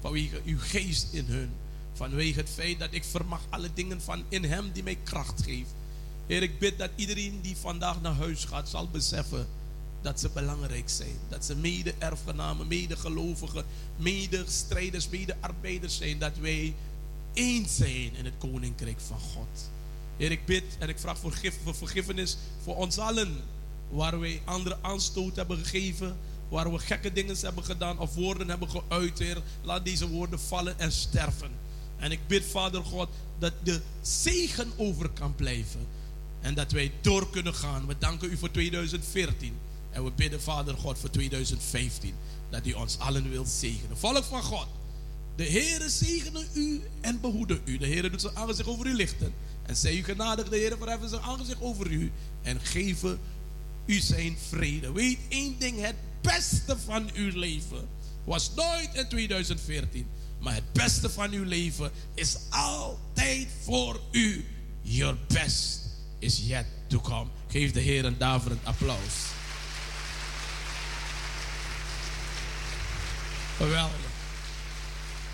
[0.00, 1.50] Vanwege uw geest in hun.
[1.92, 5.70] Vanwege het feit dat ik vermag alle dingen van in hem die mij kracht geeft.
[6.26, 9.46] Heer, ik bid dat iedereen die vandaag naar huis gaat zal beseffen
[10.02, 11.16] dat ze belangrijk zijn.
[11.28, 13.64] Dat ze mede-erfgenamen, mede-gelovigen,
[13.96, 16.18] mede-strijders, mede-arbeiders zijn.
[16.18, 16.74] Dat wij
[17.32, 19.70] één zijn in het koninkrijk van God.
[20.16, 21.32] Heer, ik bid en ik vraag voor,
[21.64, 23.36] vergiffenis voor ons allen.
[23.90, 26.16] Waar wij andere aanstoot hebben gegeven.
[26.48, 29.18] Waar we gekke dingen hebben gedaan of woorden hebben geuit.
[29.18, 31.50] Heer, laat deze woorden vallen en sterven.
[31.96, 33.08] En ik bid, Vader God,
[33.38, 35.86] dat de zegen over kan blijven.
[36.40, 37.86] En dat wij door kunnen gaan.
[37.86, 39.54] We danken u voor 2014.
[39.90, 42.14] En we bidden, Vader God, voor 2015.
[42.50, 43.98] Dat u ons allen wilt zegenen.
[43.98, 44.66] Volk van God.
[45.36, 47.78] De Heere zegene u en behoede u.
[47.78, 49.32] De Heere doet zijn aangezicht over u lichten.
[49.62, 52.12] En zij u genadig, de Heere verheffen zijn aangezicht over u.
[52.42, 53.18] En geven
[53.86, 54.92] u zijn vrede.
[54.92, 57.88] Weet één ding, het beste van uw leven
[58.24, 60.06] was nooit in 2014.
[60.40, 64.44] Maar het beste van uw leven is altijd voor u.
[64.82, 65.80] Your best
[66.18, 67.30] is yet to come.
[67.48, 69.38] Geef de Heer een daverend applaus.
[73.60, 74.10] Geweldig.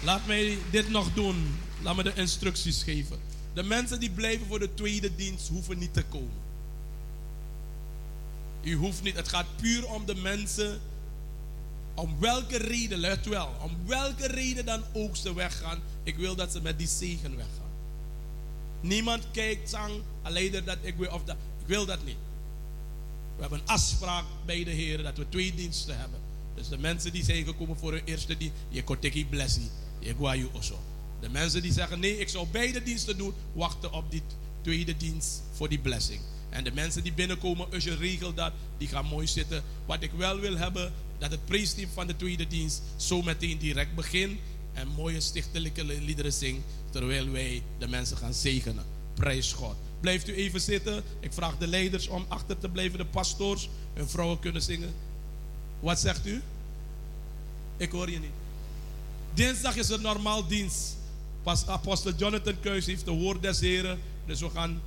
[0.03, 1.59] Laat mij dit nog doen.
[1.83, 3.19] Laat me de instructies geven.
[3.55, 6.45] De mensen die blijven voor de tweede dienst hoeven niet te komen.
[8.63, 9.17] U hoeft niet.
[9.17, 10.81] Het gaat puur om de mensen.
[11.95, 13.55] Om welke reden, let wel.
[13.63, 15.81] Om welke reden dan ook ze weggaan.
[16.03, 17.71] Ik wil dat ze met die zegen weggaan.
[18.81, 19.93] Niemand kijkt zang,
[20.23, 21.37] alleen dat ik wil of dat.
[21.61, 22.19] Ik wil dat niet.
[23.37, 26.26] We hebben een afspraak bij de Heer dat we twee diensten hebben.
[26.57, 30.49] Dus de mensen die zijn gekomen voor hun eerste dienst, je koteki blessie, je guayu
[30.53, 30.79] oso.
[31.21, 34.23] De mensen die zeggen nee, ik zou beide diensten doen, wachten op die
[34.61, 36.21] tweede dienst voor die blessing.
[36.51, 39.63] En de mensen die binnenkomen, als je regelt dat, die gaan mooi zitten.
[39.87, 43.95] Wat ik wel wil hebben, dat het prijsteam van de tweede dienst zo meteen direct
[43.95, 44.39] begint
[44.73, 48.85] en mooie stichtelijke liederen zingt, terwijl wij de mensen gaan zegenen.
[49.15, 49.77] Prijs God.
[50.01, 51.03] Blijft u even zitten.
[51.21, 53.69] Ik vraag de leiders om achter te blijven, de pastoors.
[53.95, 54.95] Hun vrouwen kunnen zingen.
[55.81, 56.43] Wat zegt u?
[57.77, 58.31] Ik hoor je niet.
[59.35, 60.97] Dinsdag is er normaal dienst.
[61.43, 63.99] Pas apostel Jonathan Keus heeft de woord des Heren.
[64.27, 64.81] Dus we gaan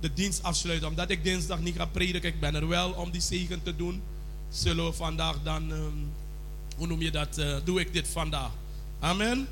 [0.00, 0.88] de dienst afsluiten.
[0.88, 4.02] Omdat ik dinsdag niet ga prediken, ik ben er wel om die zegen te doen.
[4.48, 5.98] Zullen we vandaag dan, ehm,
[6.76, 8.50] hoe noem je dat, eh, doe ik dit vandaag.
[9.00, 9.48] Amen.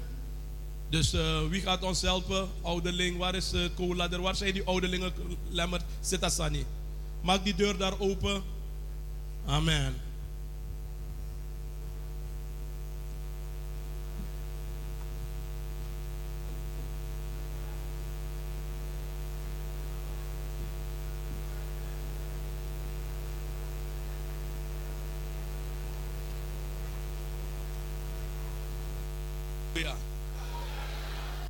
[0.89, 2.49] Dus eh, wie gaat ons helpen?
[2.63, 4.21] Ouderling, waar is de co-ladder?
[4.21, 5.13] Waar zijn die ouderlingen?
[5.49, 6.65] Lemmer, zit Sani.
[7.21, 8.43] Maak die deur daar open.
[9.47, 9.95] Amen.
[29.85, 30.14] Ja.